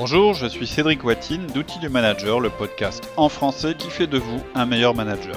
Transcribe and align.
Bonjour, 0.00 0.32
je 0.32 0.46
suis 0.46 0.68
Cédric 0.68 1.02
Watine 1.02 1.48
d'Outils 1.48 1.80
du 1.80 1.88
Manager, 1.88 2.38
le 2.38 2.50
podcast 2.50 3.10
en 3.16 3.28
français 3.28 3.74
qui 3.76 3.90
fait 3.90 4.06
de 4.06 4.16
vous 4.16 4.40
un 4.54 4.64
meilleur 4.64 4.94
manager. 4.94 5.34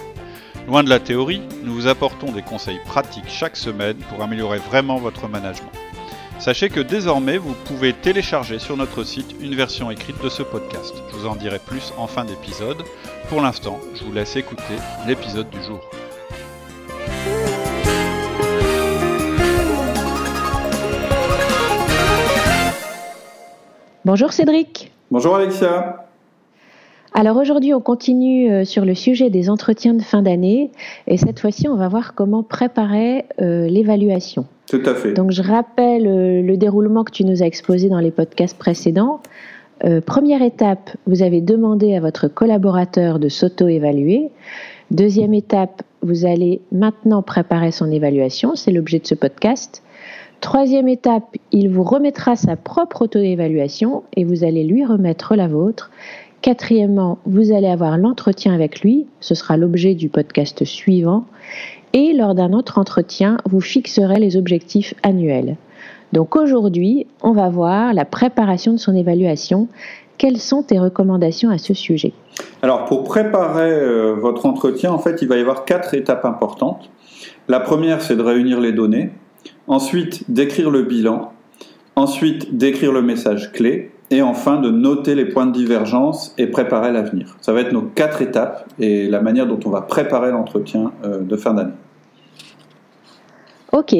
Loin 0.67 0.83
de 0.83 0.89
la 0.89 0.99
théorie, 0.99 1.41
nous 1.63 1.73
vous 1.73 1.87
apportons 1.87 2.31
des 2.31 2.43
conseils 2.43 2.79
pratiques 2.85 3.27
chaque 3.27 3.57
semaine 3.57 3.97
pour 3.97 4.21
améliorer 4.21 4.59
vraiment 4.59 4.99
votre 4.99 5.27
management. 5.27 5.71
Sachez 6.37 6.69
que 6.69 6.79
désormais, 6.79 7.39
vous 7.39 7.55
pouvez 7.65 7.91
télécharger 7.91 8.59
sur 8.59 8.77
notre 8.77 9.03
site 9.03 9.35
une 9.41 9.55
version 9.55 9.89
écrite 9.89 10.23
de 10.23 10.29
ce 10.29 10.43
podcast. 10.43 10.93
Je 11.09 11.15
vous 11.15 11.25
en 11.25 11.35
dirai 11.35 11.57
plus 11.57 11.91
en 11.97 12.05
fin 12.05 12.23
d'épisode. 12.23 12.83
Pour 13.29 13.41
l'instant, 13.41 13.79
je 13.95 14.03
vous 14.03 14.13
laisse 14.13 14.35
écouter 14.35 14.75
l'épisode 15.07 15.49
du 15.49 15.63
jour. 15.63 15.81
Bonjour 24.03 24.33
Cédric. 24.33 24.91
Bonjour 25.11 25.35
Alexia. 25.35 26.07
Alors 27.13 27.37
aujourd'hui, 27.37 27.71
on 27.75 27.81
continue 27.81 28.51
euh, 28.51 28.65
sur 28.65 28.83
le 28.83 28.95
sujet 28.95 29.29
des 29.29 29.47
entretiens 29.47 29.93
de 29.93 30.01
fin 30.01 30.23
d'année 30.23 30.71
et 31.05 31.17
cette 31.17 31.39
fois-ci, 31.39 31.67
on 31.67 31.75
va 31.75 31.87
voir 31.87 32.15
comment 32.15 32.41
préparer 32.41 33.25
euh, 33.39 33.67
l'évaluation. 33.67 34.47
Tout 34.67 34.81
à 34.87 34.95
fait. 34.95 35.13
Donc 35.13 35.29
je 35.29 35.43
rappelle 35.43 36.07
euh, 36.07 36.41
le 36.41 36.57
déroulement 36.57 37.03
que 37.03 37.11
tu 37.11 37.25
nous 37.25 37.43
as 37.43 37.45
exposé 37.45 37.89
dans 37.89 37.99
les 37.99 38.09
podcasts 38.09 38.57
précédents. 38.57 39.19
première 40.07 40.41
étape, 40.41 40.89
vous 41.05 41.21
avez 41.21 41.41
demandé 41.41 41.95
à 41.95 41.99
votre 41.99 42.27
collaborateur 42.27 43.19
de 43.19 43.29
s'auto-évaluer. 43.29 44.31
Deuxième 44.89 45.35
étape, 45.35 45.83
vous 46.01 46.25
allez 46.25 46.61
maintenant 46.71 47.21
préparer 47.21 47.71
son 47.71 47.91
évaluation, 47.91 48.55
c'est 48.55 48.71
l'objet 48.71 48.97
de 48.97 49.05
ce 49.05 49.15
podcast. 49.15 49.83
Troisième 50.41 50.87
étape, 50.87 51.37
il 51.51 51.69
vous 51.69 51.83
remettra 51.83 52.35
sa 52.35 52.55
propre 52.55 53.03
auto-évaluation 53.03 54.01
et 54.17 54.23
vous 54.23 54.43
allez 54.43 54.63
lui 54.63 54.83
remettre 54.83 55.35
la 55.35 55.47
vôtre. 55.47 55.91
Quatrièmement, 56.41 57.19
vous 57.25 57.53
allez 57.53 57.67
avoir 57.67 57.95
l'entretien 57.99 58.51
avec 58.51 58.81
lui, 58.81 59.05
ce 59.19 59.35
sera 59.35 59.55
l'objet 59.55 59.93
du 59.93 60.09
podcast 60.09 60.65
suivant. 60.65 61.25
Et 61.93 62.13
lors 62.13 62.33
d'un 62.33 62.53
autre 62.53 62.79
entretien, 62.79 63.37
vous 63.47 63.61
fixerez 63.61 64.19
les 64.19 64.35
objectifs 64.35 64.95
annuels. 65.03 65.57
Donc 66.11 66.35
aujourd'hui, 66.35 67.05
on 67.21 67.33
va 67.33 67.49
voir 67.49 67.93
la 67.93 68.05
préparation 68.05 68.71
de 68.71 68.77
son 68.77 68.95
évaluation. 68.95 69.67
Quelles 70.17 70.39
sont 70.39 70.63
tes 70.63 70.79
recommandations 70.79 71.51
à 71.51 71.59
ce 71.59 71.75
sujet? 71.75 72.13
Alors 72.63 72.85
pour 72.85 73.03
préparer 73.03 73.71
euh, 73.71 74.13
votre 74.13 74.47
entretien, 74.47 74.91
en 74.91 74.97
fait, 74.97 75.21
il 75.21 75.27
va 75.27 75.37
y 75.37 75.41
avoir 75.41 75.65
quatre 75.65 75.93
étapes 75.93 76.25
importantes. 76.25 76.89
La 77.47 77.59
première, 77.59 78.01
c'est 78.01 78.15
de 78.15 78.23
réunir 78.23 78.59
les 78.59 78.71
données 78.71 79.11
ensuite 79.67 80.29
d'écrire 80.31 80.69
le 80.69 80.83
bilan, 80.83 81.33
ensuite 81.95 82.57
d'écrire 82.57 82.91
le 82.91 83.01
message 83.01 83.51
clé, 83.51 83.91
et 84.11 84.21
enfin 84.21 84.59
de 84.59 84.69
noter 84.69 85.15
les 85.15 85.25
points 85.25 85.45
de 85.45 85.53
divergence 85.53 86.35
et 86.37 86.47
préparer 86.47 86.91
l'avenir. 86.91 87.37
Ça 87.39 87.53
va 87.53 87.61
être 87.61 87.71
nos 87.71 87.81
quatre 87.81 88.21
étapes 88.21 88.67
et 88.77 89.07
la 89.07 89.21
manière 89.21 89.47
dont 89.47 89.59
on 89.65 89.69
va 89.69 89.81
préparer 89.81 90.31
l'entretien 90.31 90.91
euh, 91.05 91.21
de 91.21 91.35
fin 91.37 91.53
d'année. 91.53 91.71
Ok. 93.71 93.95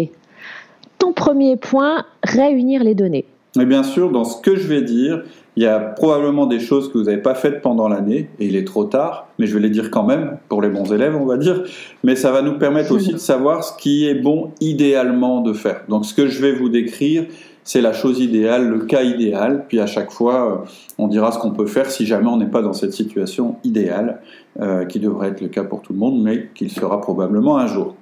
Ton 1.00 1.14
premier 1.14 1.56
point, 1.56 2.06
réunir 2.23 2.84
les 2.84 2.94
données. 2.94 3.26
Et 3.59 3.66
bien 3.66 3.84
sûr, 3.84 4.12
dans 4.12 4.26
ce 4.26 4.42
que 4.42 4.56
je 4.56 4.67
vais 4.67 4.82
dire, 4.82 5.23
il 5.57 5.63
y 5.63 5.67
a 5.67 5.80
probablement 5.80 6.45
des 6.45 6.59
choses 6.59 6.91
que 6.91 6.97
vous 6.97 7.05
n'avez 7.05 7.21
pas 7.21 7.35
faites 7.35 7.61
pendant 7.61 7.89
l'année, 7.89 8.30
et 8.39 8.45
il 8.45 8.55
est 8.55 8.66
trop 8.66 8.85
tard, 8.85 9.27
mais 9.38 9.47
je 9.47 9.53
vais 9.53 9.59
les 9.59 9.69
dire 9.69 9.91
quand 9.91 10.03
même, 10.03 10.38
pour 10.47 10.61
les 10.61 10.69
bons 10.69 10.93
élèves, 10.93 11.16
on 11.16 11.25
va 11.25 11.38
dire. 11.38 11.63
Mais 12.03 12.16
ça 12.16 12.31
va 12.31 12.41
nous 12.41 12.58
permettre 12.58 12.91
aussi 12.91 13.13
de 13.13 13.17
savoir 13.17 13.63
ce 13.63 13.75
qui 13.77 14.08
est 14.08 14.16
bon 14.16 14.52
idéalement 14.61 15.41
de 15.41 15.53
faire. 15.53 15.81
Donc 15.89 16.05
ce 16.05 16.13
que 16.13 16.27
je 16.27 16.41
vais 16.41 16.53
vous 16.53 16.69
décrire, 16.69 17.25
c'est 17.63 17.81
la 17.81 17.93
chose 17.93 18.19
idéale, 18.19 18.69
le 18.69 18.80
cas 18.80 19.03
idéal, 19.03 19.66
puis 19.67 19.80
à 19.80 19.85
chaque 19.85 20.11
fois, 20.11 20.63
on 20.97 21.08
dira 21.08 21.31
ce 21.31 21.39
qu'on 21.39 21.52
peut 21.52 21.67
faire 21.67 21.91
si 21.91 22.05
jamais 22.05 22.27
on 22.27 22.38
n'est 22.38 22.49
pas 22.49 22.61
dans 22.61 22.73
cette 22.73 22.93
situation 22.93 23.58
idéale, 23.63 24.21
euh, 24.59 24.86
qui 24.86 24.99
devrait 24.99 25.30
être 25.30 25.41
le 25.41 25.49
cas 25.49 25.63
pour 25.63 25.81
tout 25.81 25.93
le 25.93 25.99
monde, 25.99 26.21
mais 26.23 26.49
qu'il 26.55 26.71
sera 26.71 27.02
probablement 27.02 27.58
un 27.58 27.67
jour. 27.67 27.95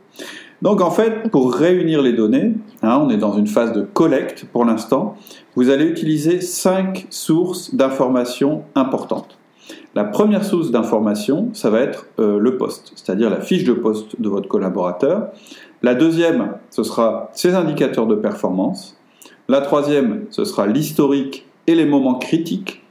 Donc 0.62 0.82
en 0.82 0.92
fait, 0.92 1.30
pour 1.32 1.54
réunir 1.54 2.02
les 2.02 2.14
données, 2.14 2.54
hein, 2.82 3.00
on 3.02 3.10
est 3.10 3.18
dans 3.18 3.34
une 3.34 3.48
phase 3.48 3.72
de 3.72 3.82
collecte 3.82 4.46
pour 4.52 4.66
l'instant, 4.66 5.16
vous 5.56 5.70
allez 5.70 5.86
utiliser 5.86 6.42
cinq 6.42 7.08
sources 7.10 7.74
d'informations 7.74 8.64
importantes. 8.76 9.38
La 9.96 10.04
première 10.04 10.44
source 10.44 10.72
d'information, 10.72 11.50
ça 11.54 11.70
va 11.70 11.80
être 11.80 12.08
euh, 12.20 12.40
le 12.40 12.58
poste, 12.58 12.92
c'est-à-dire 12.96 13.30
la 13.30 13.42
fiche 13.42 13.64
de 13.64 13.74
poste 13.74 14.20
de 14.22 14.30
votre 14.30 14.48
collaborateur. 14.48 15.30
La 15.82 15.96
deuxième, 15.96 16.54
ce 16.70 16.84
sera 16.84 17.30
ses 17.34 17.56
indicateurs 17.56 18.06
de 18.06 18.16
performance. 18.16 19.00
La 19.48 19.62
troisième, 19.62 20.26
ce 20.30 20.44
sera 20.44 20.68
l'historique 20.68 21.48
et 21.68 21.76
les 21.76 21.86
moments 21.86 22.16
critiques. 22.16 22.84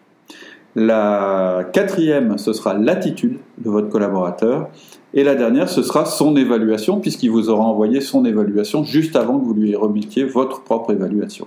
La 0.74 1.64
quatrième, 1.72 2.38
ce 2.38 2.52
sera 2.52 2.74
l'attitude 2.74 3.38
de 3.58 3.70
votre 3.70 3.88
collaborateur. 3.88 4.68
Et 5.14 5.24
la 5.24 5.34
dernière, 5.34 5.68
ce 5.68 5.82
sera 5.82 6.04
son 6.04 6.36
évaluation, 6.36 7.00
puisqu'il 7.00 7.30
vous 7.30 7.48
aura 7.48 7.64
envoyé 7.64 8.00
son 8.00 8.24
évaluation 8.24 8.84
juste 8.84 9.16
avant 9.16 9.38
que 9.38 9.44
vous 9.44 9.54
lui 9.54 9.74
remettiez 9.74 10.24
votre 10.24 10.62
propre 10.62 10.92
évaluation. 10.92 11.46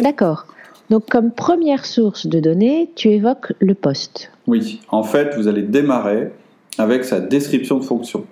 D'accord. 0.00 0.46
Donc 0.90 1.08
comme 1.10 1.30
première 1.30 1.86
source 1.86 2.26
de 2.26 2.40
données, 2.40 2.90
tu 2.94 3.08
évoques 3.08 3.52
le 3.58 3.74
poste. 3.74 4.30
Oui, 4.46 4.80
en 4.90 5.02
fait, 5.02 5.34
vous 5.36 5.48
allez 5.48 5.62
démarrer 5.62 6.30
avec 6.78 7.04
sa 7.04 7.20
description 7.20 7.78
de 7.78 7.84
fonction. 7.84 8.26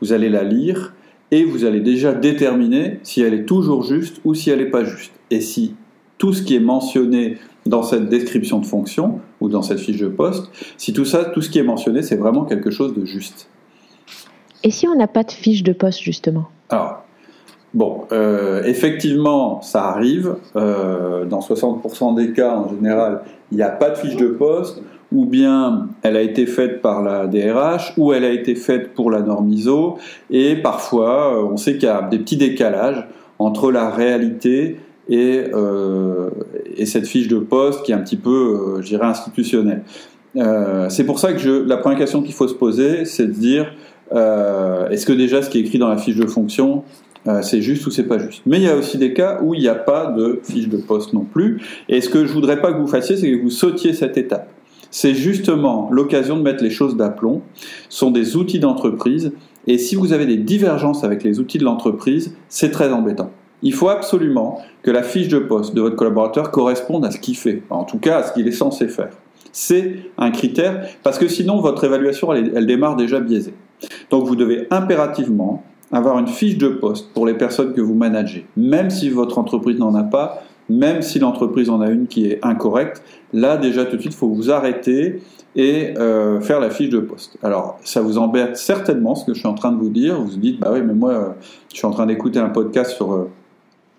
Vous 0.00 0.12
allez 0.12 0.28
la 0.28 0.42
lire 0.42 0.94
et 1.30 1.44
vous 1.44 1.64
allez 1.64 1.80
déjà 1.80 2.12
déterminer 2.12 2.98
si 3.02 3.22
elle 3.22 3.34
est 3.34 3.44
toujours 3.44 3.82
juste 3.82 4.20
ou 4.24 4.34
si 4.34 4.50
elle 4.50 4.58
n'est 4.58 4.70
pas 4.70 4.84
juste. 4.84 5.12
Et 5.30 5.40
si 5.40 5.74
tout 6.18 6.32
ce 6.32 6.42
qui 6.42 6.56
est 6.56 6.60
mentionné 6.60 7.38
dans 7.66 7.82
cette 7.82 8.08
description 8.08 8.58
de 8.58 8.66
fonction 8.66 9.20
ou 9.40 9.48
dans 9.48 9.62
cette 9.62 9.78
fiche 9.78 9.98
de 9.98 10.08
poste, 10.08 10.50
si 10.76 10.92
tout 10.92 11.04
ça, 11.04 11.24
tout 11.26 11.40
ce 11.40 11.50
qui 11.50 11.58
est 11.58 11.64
mentionné, 11.64 12.02
c'est 12.02 12.16
vraiment 12.16 12.44
quelque 12.44 12.70
chose 12.70 12.94
de 12.94 13.04
juste. 13.04 13.48
Et 14.64 14.70
si 14.70 14.86
on 14.88 14.94
n'a 14.94 15.08
pas 15.08 15.24
de 15.24 15.32
fiche 15.32 15.62
de 15.62 15.72
poste, 15.72 16.00
justement? 16.00 16.48
Alors, 16.68 17.02
bon, 17.74 18.02
euh, 18.12 18.62
effectivement, 18.64 19.60
ça 19.60 19.84
arrive. 19.86 20.36
Euh, 20.56 21.24
dans 21.24 21.40
60% 21.40 22.14
des 22.14 22.32
cas, 22.32 22.56
en 22.56 22.68
général, 22.68 23.22
il 23.50 23.56
n'y 23.56 23.62
a 23.62 23.70
pas 23.70 23.90
de 23.90 23.96
fiche 23.96 24.16
de 24.16 24.28
poste, 24.28 24.82
ou 25.12 25.26
bien 25.26 25.88
elle 26.02 26.16
a 26.16 26.22
été 26.22 26.46
faite 26.46 26.80
par 26.80 27.02
la 27.02 27.26
DRH, 27.26 27.94
ou 27.96 28.12
elle 28.12 28.24
a 28.24 28.30
été 28.30 28.54
faite 28.54 28.94
pour 28.94 29.10
la 29.10 29.20
norme 29.20 29.50
ISO, 29.52 29.98
et 30.30 30.56
parfois, 30.56 31.36
euh, 31.36 31.44
on 31.44 31.56
sait 31.56 31.74
qu'il 31.74 31.84
y 31.84 31.92
a 31.92 32.02
des 32.02 32.18
petits 32.18 32.36
décalages 32.36 33.06
entre 33.38 33.72
la 33.72 33.90
réalité 33.90 34.78
et, 35.12 35.44
euh, 35.52 36.30
et, 36.74 36.86
cette 36.86 37.06
fiche 37.06 37.28
de 37.28 37.38
poste 37.38 37.82
qui 37.82 37.92
est 37.92 37.94
un 37.94 38.00
petit 38.00 38.16
peu, 38.16 38.30
euh, 38.78 38.82
je 38.82 38.88
dirais, 38.88 39.04
institutionnelle. 39.04 39.82
Euh, 40.36 40.88
c'est 40.88 41.04
pour 41.04 41.18
ça 41.18 41.34
que 41.34 41.64
la 41.68 41.76
première 41.76 41.98
question 41.98 42.22
qu'il 42.22 42.32
faut 42.32 42.48
se 42.48 42.54
poser, 42.54 43.04
c'est 43.04 43.26
de 43.26 43.32
dire 43.32 43.74
est-ce 44.10 45.06
que 45.06 45.12
déjà 45.12 45.40
ce 45.40 45.48
qui 45.48 45.58
est 45.58 45.62
écrit 45.62 45.78
dans 45.78 45.88
la 45.88 45.96
fiche 45.96 46.16
de 46.16 46.26
fonction, 46.26 46.84
c'est 47.40 47.62
juste 47.62 47.86
ou 47.86 47.90
c'est 47.90 48.04
pas 48.04 48.18
juste? 48.18 48.42
Mais 48.44 48.58
il 48.58 48.64
y 48.64 48.68
a 48.68 48.76
aussi 48.76 48.98
des 48.98 49.14
cas 49.14 49.40
où 49.42 49.54
il 49.54 49.60
n'y 49.60 49.68
a 49.68 49.74
pas 49.74 50.06
de 50.06 50.40
fiche 50.42 50.68
de 50.68 50.76
poste 50.76 51.14
non 51.14 51.24
plus. 51.24 51.62
Et 51.88 52.02
ce 52.02 52.10
que 52.10 52.26
je 52.26 52.32
voudrais 52.32 52.60
pas 52.60 52.74
que 52.74 52.78
vous 52.78 52.86
fassiez, 52.86 53.16
c'est 53.16 53.30
que 53.30 53.42
vous 53.42 53.48
sautiez 53.48 53.94
cette 53.94 54.18
étape. 54.18 54.50
C'est 54.90 55.14
justement 55.14 55.88
l'occasion 55.90 56.36
de 56.36 56.42
mettre 56.42 56.62
les 56.62 56.68
choses 56.68 56.94
d'aplomb. 56.94 57.40
Ce 57.88 58.00
sont 58.00 58.10
des 58.10 58.36
outils 58.36 58.58
d'entreprise. 58.58 59.32
Et 59.66 59.78
si 59.78 59.94
vous 59.94 60.12
avez 60.12 60.26
des 60.26 60.36
divergences 60.36 61.04
avec 61.04 61.22
les 61.22 61.40
outils 61.40 61.56
de 61.56 61.64
l'entreprise, 61.64 62.36
c'est 62.50 62.70
très 62.70 62.92
embêtant. 62.92 63.30
Il 63.62 63.72
faut 63.72 63.88
absolument 63.88 64.60
que 64.82 64.90
la 64.90 65.02
fiche 65.02 65.28
de 65.28 65.38
poste 65.38 65.74
de 65.74 65.80
votre 65.80 65.96
collaborateur 65.96 66.50
corresponde 66.50 67.04
à 67.04 67.10
ce 67.10 67.18
qu'il 67.18 67.36
fait, 67.36 67.62
en 67.70 67.84
tout 67.84 67.98
cas 67.98 68.18
à 68.18 68.22
ce 68.24 68.32
qu'il 68.32 68.48
est 68.48 68.52
censé 68.52 68.88
faire. 68.88 69.10
C'est 69.52 69.96
un 70.18 70.30
critère 70.30 70.86
parce 71.02 71.18
que 71.18 71.28
sinon 71.28 71.60
votre 71.60 71.84
évaluation 71.84 72.32
elle, 72.32 72.66
démarre 72.66 72.96
déjà 72.96 73.20
biaisée. 73.20 73.54
Donc 74.10 74.26
vous 74.26 74.36
devez 74.36 74.66
impérativement 74.70 75.62
avoir 75.92 76.18
une 76.18 76.26
fiche 76.26 76.56
de 76.56 76.68
poste 76.68 77.12
pour 77.12 77.26
les 77.26 77.34
personnes 77.34 77.74
que 77.74 77.80
vous 77.80 77.94
managez, 77.94 78.46
même 78.56 78.90
si 78.90 79.10
votre 79.10 79.38
entreprise 79.38 79.78
n'en 79.78 79.94
a 79.94 80.04
pas, 80.04 80.42
même 80.70 81.02
si 81.02 81.18
l'entreprise 81.18 81.68
en 81.68 81.80
a 81.82 81.90
une 81.90 82.06
qui 82.06 82.26
est 82.26 82.38
incorrecte. 82.42 83.02
Là 83.32 83.58
déjà 83.58 83.84
tout 83.84 83.96
de 83.96 84.00
suite, 84.00 84.14
il 84.14 84.18
faut 84.18 84.28
vous 84.28 84.50
arrêter 84.50 85.20
et 85.54 85.94
euh, 85.98 86.40
faire 86.40 86.60
la 86.60 86.70
fiche 86.70 86.88
de 86.88 86.98
poste. 86.98 87.36
Alors, 87.42 87.78
ça 87.84 88.00
vous 88.00 88.18
embête 88.18 88.56
certainement 88.56 89.14
ce 89.14 89.26
que 89.26 89.34
je 89.34 89.40
suis 89.40 89.48
en 89.48 89.54
train 89.54 89.72
de 89.72 89.76
vous 89.76 89.90
dire. 89.90 90.18
Vous 90.18 90.28
vous 90.28 90.36
dites, 90.36 90.58
bah 90.58 90.70
oui, 90.72 90.80
mais 90.82 90.94
moi, 90.94 91.10
euh, 91.10 91.28
je 91.70 91.76
suis 91.76 91.86
en 91.86 91.90
train 91.90 92.06
d'écouter 92.06 92.38
un 92.38 92.48
podcast 92.48 92.92
sur 92.92 93.12
euh, 93.12 93.30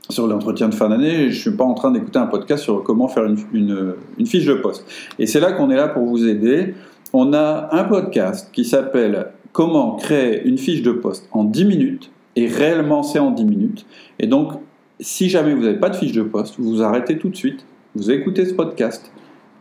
sur 0.10 0.28
l'entretien 0.28 0.70
de 0.70 0.76
fin 0.76 0.90
d'année, 0.90 1.30
je 1.30 1.36
ne 1.36 1.42
suis 1.42 1.52
pas 1.52 1.64
en 1.64 1.74
train 1.74 1.92
d'écouter 1.92 2.20
un 2.20 2.28
podcast 2.28 2.64
sur 2.64 2.84
comment 2.84 3.08
faire 3.08 3.26
une, 3.26 3.96
une, 4.18 4.26
fiche 4.26 4.46
de 4.46 4.56
poste. 4.56 4.86
Et 5.18 5.28
c'est 5.28 5.40
là 5.40 5.54
qu'on 5.54 5.70
est 5.70 5.76
là 5.76 5.88
pour 5.88 6.06
vous 6.06 6.28
aider. 6.28 6.76
On 7.14 7.34
a 7.34 7.70
un 7.72 7.84
podcast 7.86 8.50
qui 8.52 8.66
s'appelle 8.66 9.28
Comment 9.52 9.96
créer 9.96 10.44
une 10.46 10.58
fiche 10.58 10.82
de 10.82 10.92
poste 10.92 11.30
en 11.32 11.44
10 11.44 11.66
minutes, 11.66 12.12
et 12.36 12.48
réellement 12.48 13.04
c'est 13.04 13.20
en 13.20 13.30
10 13.30 13.46
minutes. 13.46 13.86
Et 14.18 14.26
donc, 14.26 14.54
si 15.00 15.30
jamais 15.30 15.54
vous 15.54 15.62
n'avez 15.62 15.80
pas 15.80 15.90
de 15.90 15.96
fiche 15.96 16.12
de 16.12 16.24
poste, 16.24 16.56
vous 16.58 16.70
vous 16.70 16.82
arrêtez 16.82 17.20
tout 17.20 17.30
de 17.30 17.36
suite, 17.36 17.64
vous 17.94 18.10
écoutez 18.10 18.46
ce 18.46 18.56
podcast, 18.56 19.12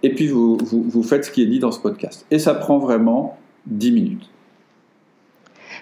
et 0.02 0.14
puis 0.14 0.28
vous, 0.28 0.56
vous, 0.56 0.82
vous 0.82 1.02
faites 1.02 1.26
ce 1.26 1.30
qui 1.30 1.42
est 1.42 1.46
dit 1.46 1.58
dans 1.58 1.72
ce 1.72 1.78
podcast. 1.78 2.26
Et 2.30 2.38
ça 2.38 2.54
prend 2.54 2.78
vraiment 2.78 3.36
10 3.66 3.92
minutes. 3.92 4.30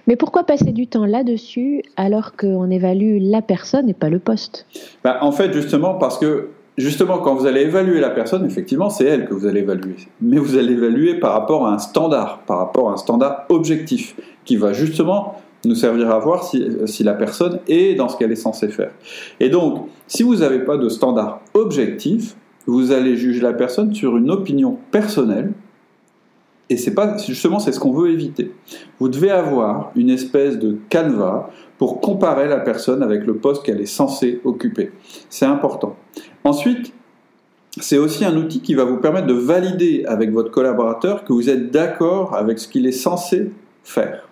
Mais 0.06 0.16
pourquoi 0.16 0.44
passer 0.44 0.72
du 0.72 0.86
temps 0.86 1.06
là-dessus 1.06 1.82
alors 1.96 2.36
qu'on 2.36 2.70
évalue 2.70 3.18
la 3.20 3.42
personne 3.42 3.88
et 3.88 3.94
pas 3.94 4.08
le 4.08 4.18
poste? 4.18 4.66
Bah, 5.04 5.18
En 5.20 5.32
fait, 5.32 5.52
justement, 5.52 5.94
parce 5.94 6.18
que 6.18 6.48
justement, 6.78 7.18
quand 7.18 7.34
vous 7.34 7.46
allez 7.46 7.62
évaluer 7.62 8.00
la 8.00 8.10
personne, 8.10 8.44
effectivement, 8.44 8.90
c'est 8.90 9.04
elle 9.04 9.26
que 9.26 9.34
vous 9.34 9.46
allez 9.46 9.60
évaluer. 9.60 9.96
Mais 10.20 10.38
vous 10.38 10.56
allez 10.56 10.72
évaluer 10.72 11.14
par 11.14 11.32
rapport 11.32 11.66
à 11.66 11.74
un 11.74 11.78
standard, 11.78 12.40
par 12.46 12.58
rapport 12.58 12.90
à 12.90 12.94
un 12.94 12.96
standard 12.96 13.44
objectif, 13.48 14.16
qui 14.44 14.56
va 14.56 14.72
justement 14.72 15.36
nous 15.64 15.74
servir 15.74 16.10
à 16.10 16.18
voir 16.18 16.44
si, 16.44 16.66
si 16.86 17.04
la 17.04 17.12
personne 17.12 17.60
est 17.68 17.94
dans 17.94 18.08
ce 18.08 18.16
qu'elle 18.16 18.32
est 18.32 18.36
censée 18.36 18.68
faire. 18.68 18.92
Et 19.40 19.50
donc, 19.50 19.88
si 20.06 20.22
vous 20.22 20.36
n'avez 20.36 20.60
pas 20.60 20.78
de 20.78 20.88
standard 20.88 21.40
objectif, 21.54 22.34
vous 22.66 22.92
allez 22.92 23.16
juger 23.16 23.40
la 23.40 23.52
personne 23.52 23.92
sur 23.94 24.16
une 24.16 24.30
opinion 24.30 24.78
personnelle, 24.90 25.52
et 26.70 26.76
c'est 26.76 26.94
pas 26.94 27.18
justement 27.18 27.58
c'est 27.58 27.72
ce 27.72 27.80
qu'on 27.80 27.92
veut 27.92 28.10
éviter. 28.10 28.52
Vous 29.00 29.08
devez 29.08 29.30
avoir 29.30 29.90
une 29.96 30.08
espèce 30.08 30.58
de 30.58 30.78
canevas 30.88 31.50
pour 31.78 32.00
comparer 32.00 32.48
la 32.48 32.58
personne 32.58 33.02
avec 33.02 33.26
le 33.26 33.36
poste 33.36 33.64
qu'elle 33.64 33.80
est 33.80 33.86
censée 33.86 34.40
occuper. 34.44 34.92
C'est 35.28 35.46
important. 35.46 35.96
Ensuite, 36.44 36.92
c'est 37.80 37.98
aussi 37.98 38.24
un 38.24 38.36
outil 38.36 38.60
qui 38.60 38.74
va 38.74 38.84
vous 38.84 38.98
permettre 38.98 39.26
de 39.26 39.34
valider 39.34 40.04
avec 40.06 40.30
votre 40.30 40.50
collaborateur 40.50 41.24
que 41.24 41.32
vous 41.32 41.50
êtes 41.50 41.70
d'accord 41.70 42.36
avec 42.36 42.58
ce 42.58 42.68
qu'il 42.68 42.86
est 42.86 42.92
censé 42.92 43.50
faire. 43.82 44.28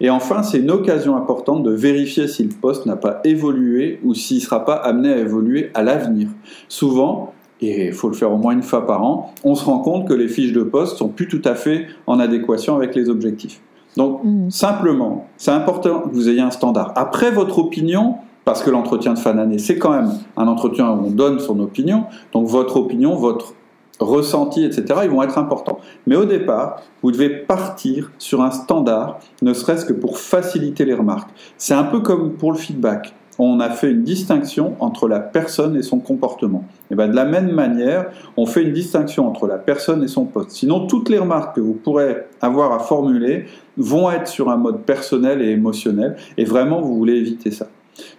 Et 0.00 0.08
enfin, 0.08 0.42
c'est 0.42 0.58
une 0.58 0.70
occasion 0.70 1.16
importante 1.16 1.62
de 1.62 1.70
vérifier 1.70 2.26
si 2.26 2.44
le 2.44 2.54
poste 2.54 2.86
n'a 2.86 2.96
pas 2.96 3.20
évolué 3.24 4.00
ou 4.02 4.14
s'il 4.14 4.38
ne 4.38 4.42
sera 4.42 4.64
pas 4.64 4.74
amené 4.74 5.12
à 5.12 5.18
évoluer 5.18 5.70
à 5.74 5.82
l'avenir. 5.82 6.28
Souvent, 6.68 7.34
et 7.62 7.86
il 7.86 7.92
faut 7.92 8.08
le 8.08 8.14
faire 8.14 8.32
au 8.32 8.36
moins 8.36 8.52
une 8.52 8.62
fois 8.62 8.86
par 8.86 9.02
an, 9.02 9.32
on 9.44 9.54
se 9.54 9.64
rend 9.64 9.80
compte 9.80 10.08
que 10.08 10.14
les 10.14 10.28
fiches 10.28 10.52
de 10.52 10.62
poste 10.62 10.96
sont 10.96 11.08
plus 11.08 11.28
tout 11.28 11.42
à 11.44 11.54
fait 11.54 11.86
en 12.06 12.18
adéquation 12.18 12.76
avec 12.76 12.94
les 12.94 13.08
objectifs. 13.08 13.60
Donc, 13.96 14.22
mmh. 14.22 14.50
simplement, 14.50 15.26
c'est 15.36 15.50
important 15.50 16.00
que 16.00 16.14
vous 16.14 16.28
ayez 16.28 16.40
un 16.40 16.50
standard. 16.50 16.92
Après 16.96 17.30
votre 17.30 17.58
opinion, 17.58 18.16
parce 18.44 18.62
que 18.62 18.70
l'entretien 18.70 19.14
de 19.14 19.18
fin 19.18 19.34
d'année, 19.34 19.58
c'est 19.58 19.78
quand 19.78 19.90
même 19.90 20.10
un 20.36 20.46
entretien 20.46 20.88
où 20.90 21.06
on 21.06 21.10
donne 21.10 21.38
son 21.40 21.60
opinion, 21.60 22.04
donc 22.32 22.46
votre 22.46 22.76
opinion, 22.76 23.14
votre 23.14 23.54
ressenti, 23.98 24.64
etc., 24.64 25.00
ils 25.04 25.10
vont 25.10 25.22
être 25.22 25.38
importants. 25.38 25.78
Mais 26.06 26.16
au 26.16 26.24
départ, 26.24 26.80
vous 27.02 27.12
devez 27.12 27.28
partir 27.28 28.10
sur 28.18 28.42
un 28.42 28.50
standard, 28.50 29.18
ne 29.42 29.52
serait-ce 29.52 29.84
que 29.84 29.92
pour 29.92 30.18
faciliter 30.18 30.84
les 30.84 30.94
remarques. 30.94 31.30
C'est 31.58 31.74
un 31.74 31.84
peu 31.84 32.00
comme 32.00 32.32
pour 32.32 32.52
le 32.52 32.58
feedback. 32.58 33.14
On 33.42 33.58
a 33.58 33.70
fait 33.70 33.90
une 33.90 34.02
distinction 34.02 34.76
entre 34.80 35.08
la 35.08 35.18
personne 35.18 35.74
et 35.74 35.80
son 35.80 35.98
comportement. 35.98 36.62
Et 36.90 36.94
bien 36.94 37.08
de 37.08 37.16
la 37.16 37.24
même 37.24 37.50
manière, 37.52 38.10
on 38.36 38.44
fait 38.44 38.62
une 38.62 38.74
distinction 38.74 39.26
entre 39.26 39.46
la 39.46 39.56
personne 39.56 40.04
et 40.04 40.08
son 40.08 40.26
poste. 40.26 40.50
Sinon, 40.50 40.86
toutes 40.86 41.08
les 41.08 41.16
remarques 41.16 41.56
que 41.56 41.60
vous 41.62 41.72
pourrez 41.72 42.26
avoir 42.42 42.72
à 42.72 42.80
formuler 42.80 43.46
vont 43.78 44.10
être 44.10 44.28
sur 44.28 44.50
un 44.50 44.58
mode 44.58 44.82
personnel 44.82 45.40
et 45.40 45.52
émotionnel. 45.52 46.16
Et 46.36 46.44
vraiment, 46.44 46.82
vous 46.82 46.94
voulez 46.94 47.14
éviter 47.14 47.50
ça. 47.50 47.68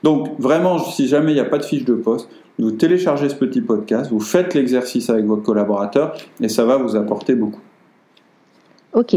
Donc, 0.02 0.30
vraiment, 0.40 0.80
si 0.80 1.08
jamais 1.08 1.34
il 1.34 1.36
n'y 1.36 1.40
a 1.40 1.46
pas 1.46 1.60
de 1.60 1.66
fiche 1.66 1.86
de 1.86 1.94
poste, 1.94 2.28
vous 2.58 2.72
téléchargez 2.72 3.30
ce 3.30 3.36
petit 3.36 3.62
podcast, 3.62 4.10
vous 4.10 4.20
faites 4.20 4.56
l'exercice 4.56 5.12
avec 5.12 5.26
votre 5.26 5.44
collaborateur 5.44 6.16
et 6.42 6.50
ça 6.50 6.66
va 6.66 6.78
vous 6.78 6.96
apporter 6.96 7.36
beaucoup. 7.36 7.62
Ok. 8.94 9.16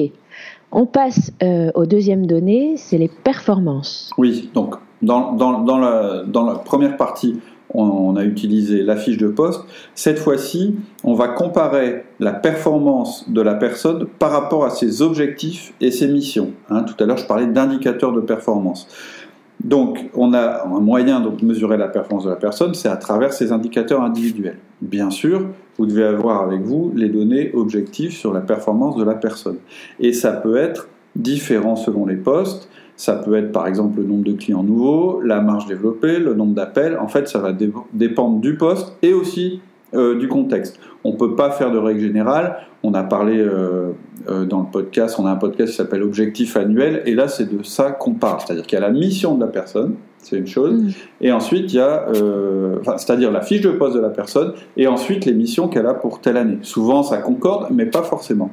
On 0.72 0.86
passe 0.86 1.32
euh, 1.42 1.70
aux 1.74 1.86
deuxièmes 1.86 2.26
données, 2.26 2.74
c'est 2.76 2.98
les 2.98 3.08
performances. 3.08 4.10
Oui, 4.18 4.50
donc 4.54 4.74
dans, 5.02 5.36
la, 5.78 6.54
première 6.64 6.96
partie, 6.96 7.38
on, 7.72 8.16
a 8.16 8.24
utilisé 8.24 8.82
la 8.82 8.96
fiche 8.96 9.16
de 9.16 9.28
poste. 9.28 9.62
Cette 9.94 10.18
fois-ci, 10.18 10.76
on 11.02 11.14
va 11.14 11.28
comparer 11.28 12.04
la 12.20 12.32
performance 12.32 13.28
de 13.30 13.40
la 13.40 13.54
personne 13.54 14.06
par 14.18 14.30
rapport 14.30 14.64
à 14.64 14.70
ses 14.70 15.02
objectifs 15.02 15.72
et 15.80 15.90
ses 15.90 16.08
missions. 16.08 16.52
Hein, 16.70 16.82
tout 16.82 17.02
à 17.02 17.06
l'heure, 17.06 17.18
je 17.18 17.26
parlais 17.26 17.46
d'indicateurs 17.46 18.12
de 18.12 18.20
performance. 18.20 18.88
Donc, 19.62 20.10
on 20.14 20.34
a 20.34 20.66
un 20.66 20.80
moyen 20.80 21.20
de 21.20 21.44
mesurer 21.44 21.76
la 21.76 21.88
performance 21.88 22.24
de 22.24 22.30
la 22.30 22.36
personne, 22.36 22.74
c'est 22.74 22.88
à 22.88 22.96
travers 22.96 23.32
ces 23.32 23.52
indicateurs 23.52 24.02
individuels. 24.02 24.58
Bien 24.82 25.10
sûr, 25.10 25.46
vous 25.78 25.86
devez 25.86 26.04
avoir 26.04 26.42
avec 26.42 26.62
vous 26.62 26.92
les 26.94 27.08
données 27.08 27.50
objectives 27.54 28.12
sur 28.12 28.32
la 28.32 28.40
performance 28.40 28.96
de 28.96 29.04
la 29.04 29.14
personne. 29.14 29.56
Et 30.00 30.12
ça 30.12 30.32
peut 30.32 30.56
être 30.56 30.88
différent 31.16 31.76
selon 31.76 32.06
les 32.06 32.16
postes. 32.16 32.68
Ça 32.96 33.14
peut 33.14 33.34
être 33.34 33.50
par 33.50 33.66
exemple 33.66 34.00
le 34.00 34.06
nombre 34.06 34.24
de 34.24 34.32
clients 34.32 34.62
nouveaux, 34.62 35.20
la 35.20 35.40
marge 35.40 35.66
développée, 35.66 36.18
le 36.18 36.34
nombre 36.34 36.54
d'appels. 36.54 36.96
En 36.98 37.08
fait, 37.08 37.28
ça 37.28 37.40
va 37.40 37.52
dépendre 37.92 38.40
du 38.40 38.56
poste 38.56 38.96
et 39.02 39.12
aussi 39.12 39.60
euh, 39.94 40.18
du 40.18 40.28
contexte. 40.28 40.78
On 41.02 41.12
ne 41.12 41.16
peut 41.16 41.34
pas 41.34 41.50
faire 41.50 41.70
de 41.70 41.78
règle 41.78 42.00
générale. 42.00 42.56
On 42.82 42.94
a 42.94 43.02
parlé 43.02 43.38
euh, 43.38 43.92
euh, 44.28 44.44
dans 44.44 44.60
le 44.60 44.66
podcast, 44.66 45.16
on 45.18 45.26
a 45.26 45.30
un 45.30 45.36
podcast 45.36 45.70
qui 45.70 45.76
s'appelle 45.76 46.02
Objectif 46.02 46.56
annuel, 46.56 47.02
et 47.06 47.14
là 47.14 47.28
c'est 47.28 47.50
de 47.50 47.62
ça 47.62 47.90
qu'on 47.90 48.14
parle. 48.14 48.40
C'est-à-dire 48.40 48.66
qu'il 48.66 48.78
y 48.78 48.82
a 48.82 48.86
la 48.86 48.92
mission 48.92 49.36
de 49.36 49.40
la 49.40 49.50
personne, 49.50 49.94
c'est 50.24 50.36
une 50.36 50.46
chose, 50.46 50.72
mm. 50.72 50.90
et 51.20 51.32
ensuite 51.32 51.72
il 51.72 51.76
y 51.76 51.80
a, 51.80 52.06
c'est-à-dire 52.96 53.30
la 53.30 53.40
fiche 53.40 53.60
de 53.60 53.70
poste 53.70 53.96
de 53.96 54.00
la 54.00 54.10
personne, 54.10 54.52
et 54.76 54.86
ensuite 54.86 55.24
les 55.24 55.34
missions 55.34 55.68
qu'elle 55.68 55.86
a 55.86 55.94
pour 55.94 56.20
telle 56.20 56.36
année. 56.36 56.58
Souvent 56.62 57.02
ça 57.02 57.18
concorde, 57.18 57.68
mais 57.70 57.86
pas 57.86 58.02
forcément. 58.02 58.50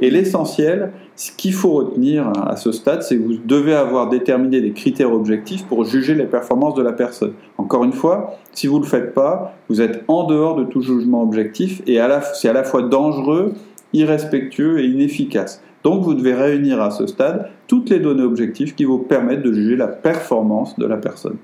Et 0.00 0.10
l'essentiel, 0.10 0.92
ce 1.16 1.32
qu'il 1.32 1.54
faut 1.54 1.70
retenir 1.70 2.30
à 2.46 2.56
ce 2.56 2.72
stade, 2.72 3.02
c'est 3.02 3.16
que 3.16 3.22
vous 3.22 3.38
devez 3.44 3.74
avoir 3.74 4.08
déterminé 4.08 4.60
des 4.60 4.72
critères 4.72 5.12
objectifs 5.12 5.64
pour 5.64 5.84
juger 5.84 6.14
les 6.14 6.26
performances 6.26 6.74
de 6.74 6.82
la 6.82 6.92
personne. 6.92 7.32
Encore 7.58 7.84
une 7.84 7.92
fois, 7.92 8.36
si 8.52 8.66
vous 8.66 8.78
ne 8.78 8.84
le 8.84 8.88
faites 8.88 9.14
pas, 9.14 9.54
vous 9.68 9.80
êtes 9.80 10.04
en 10.08 10.24
dehors 10.24 10.56
de 10.56 10.64
tout 10.64 10.82
jugement 10.82 11.22
objectif 11.22 11.82
et 11.86 11.98
c'est 12.34 12.48
à 12.48 12.52
la 12.52 12.64
fois 12.64 12.82
dangereux, 12.82 13.54
irrespectueux 13.92 14.80
et 14.80 14.86
inefficace. 14.86 15.62
Donc 15.86 16.02
vous 16.02 16.14
devez 16.14 16.34
réunir 16.34 16.82
à 16.82 16.90
ce 16.90 17.06
stade 17.06 17.48
toutes 17.68 17.90
les 17.90 18.00
données 18.00 18.24
objectives 18.24 18.74
qui 18.74 18.84
vous 18.84 18.98
permettent 18.98 19.44
de 19.44 19.52
juger 19.52 19.76
la 19.76 19.86
performance 19.86 20.76
de 20.76 20.84
la 20.84 20.96
personne. 20.96 21.36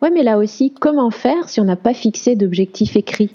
Oui, 0.00 0.08
mais 0.14 0.22
là 0.22 0.38
aussi, 0.38 0.72
comment 0.72 1.10
faire 1.10 1.50
si 1.50 1.60
on 1.60 1.64
n'a 1.64 1.76
pas 1.76 1.92
fixé 1.92 2.34
d'objectif 2.34 2.96
écrit? 2.96 3.30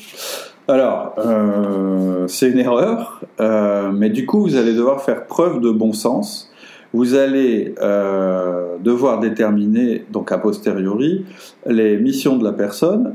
Alors, 0.68 1.14
euh, 1.20 2.26
c'est 2.28 2.50
une 2.50 2.58
erreur, 2.58 3.22
euh, 3.40 3.92
mais 3.92 4.10
du 4.10 4.26
coup, 4.26 4.42
vous 4.42 4.56
allez 4.56 4.74
devoir 4.74 5.04
faire 5.04 5.28
preuve 5.28 5.62
de 5.62 5.70
bon 5.70 5.94
sens. 5.94 6.52
Vous 6.92 7.14
allez 7.14 7.76
euh, 7.84 8.78
devoir 8.80 9.20
déterminer, 9.20 10.06
donc 10.12 10.32
a 10.32 10.40
posteriori, 10.40 11.24
les 11.68 11.98
missions 11.98 12.36
de 12.36 12.44
la 12.44 12.52
personne. 12.52 13.14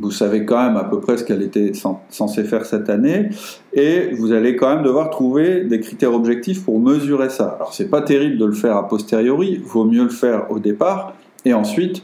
Vous 0.00 0.10
savez 0.10 0.44
quand 0.44 0.62
même 0.64 0.76
à 0.76 0.84
peu 0.84 1.00
près 1.00 1.16
ce 1.16 1.24
qu'elle 1.24 1.42
était 1.42 1.72
censée 2.10 2.44
faire 2.44 2.64
cette 2.66 2.88
année, 2.90 3.30
et 3.72 4.10
vous 4.14 4.32
allez 4.32 4.56
quand 4.56 4.74
même 4.74 4.84
devoir 4.84 5.10
trouver 5.10 5.64
des 5.64 5.80
critères 5.80 6.14
objectifs 6.14 6.64
pour 6.64 6.80
mesurer 6.80 7.28
ça. 7.28 7.56
Alors, 7.56 7.74
c'est 7.74 7.90
pas 7.90 8.02
terrible 8.02 8.38
de 8.38 8.44
le 8.44 8.52
faire 8.52 8.76
a 8.76 8.88
posteriori, 8.88 9.60
vaut 9.64 9.84
mieux 9.84 10.04
le 10.04 10.08
faire 10.08 10.50
au 10.50 10.58
départ, 10.58 11.14
et 11.44 11.54
ensuite, 11.54 12.02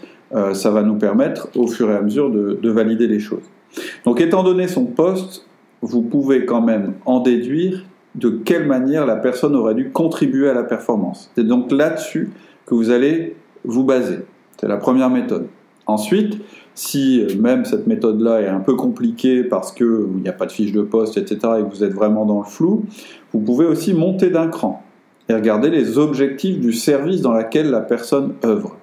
ça 0.55 0.71
va 0.71 0.83
nous 0.83 0.97
permettre, 0.97 1.49
au 1.55 1.67
fur 1.67 1.91
et 1.91 1.94
à 1.94 2.00
mesure, 2.00 2.31
de 2.31 2.71
valider 2.71 3.06
les 3.06 3.21
choses. 3.21 3.44
Donc 4.05 4.21
étant 4.21 4.43
donné 4.43 4.69
son 4.69 4.84
poste, 4.84 5.46
vous 5.81 6.03
pouvez 6.03 6.44
quand 6.44 6.63
même 6.63 6.93
en 7.06 7.20
déduire 7.20 7.84
de 8.15 8.29
quelle 8.29 8.67
manière 8.67 9.06
la 9.06 9.17
personne 9.17 9.56
aurait 9.56 9.75
dû 9.75 9.91
contribuer 9.91 10.49
à 10.49 10.55
la 10.55 10.63
performance. 10.63 11.31
C'est 11.34 11.46
donc 11.46 11.72
là-dessus 11.72 12.31
que 12.67 12.75
vous 12.75 12.91
allez 12.91 13.37
vous 13.65 13.82
baser. 13.82 14.19
C'est 14.61 14.69
la 14.69 14.77
première 14.77 15.08
méthode. 15.11 15.46
Ensuite, 15.93 16.39
si 16.75 17.22
même 17.39 17.67
cette 17.67 17.87
méthode-là 17.87 18.41
est 18.41 18.49
un 18.49 18.61
peu 18.61 18.77
compliquée 18.77 19.44
parce 19.44 19.72
qu'il 19.72 20.08
n'y 20.22 20.29
a 20.29 20.32
pas 20.32 20.46
de 20.46 20.53
fiche 20.53 20.72
de 20.72 20.81
poste, 20.81 21.19
etc., 21.19 21.37
et 21.58 21.63
que 21.63 21.70
vous 21.70 21.84
êtes 21.84 21.93
vraiment 21.93 22.25
dans 22.25 22.39
le 22.39 22.46
flou, 22.46 22.84
vous 23.34 23.41
pouvez 23.41 23.67
aussi 23.67 23.93
monter 23.93 24.31
d'un 24.31 24.49
cran 24.49 24.82
et 25.29 25.34
regarder 25.34 25.69
les 25.69 25.99
objectifs 25.99 26.58
du 26.61 26.72
service 26.72 27.20
dans 27.20 27.34
lequel 27.34 27.70
la 27.70 27.81
personne 27.81 28.32
œuvre. 28.43 28.79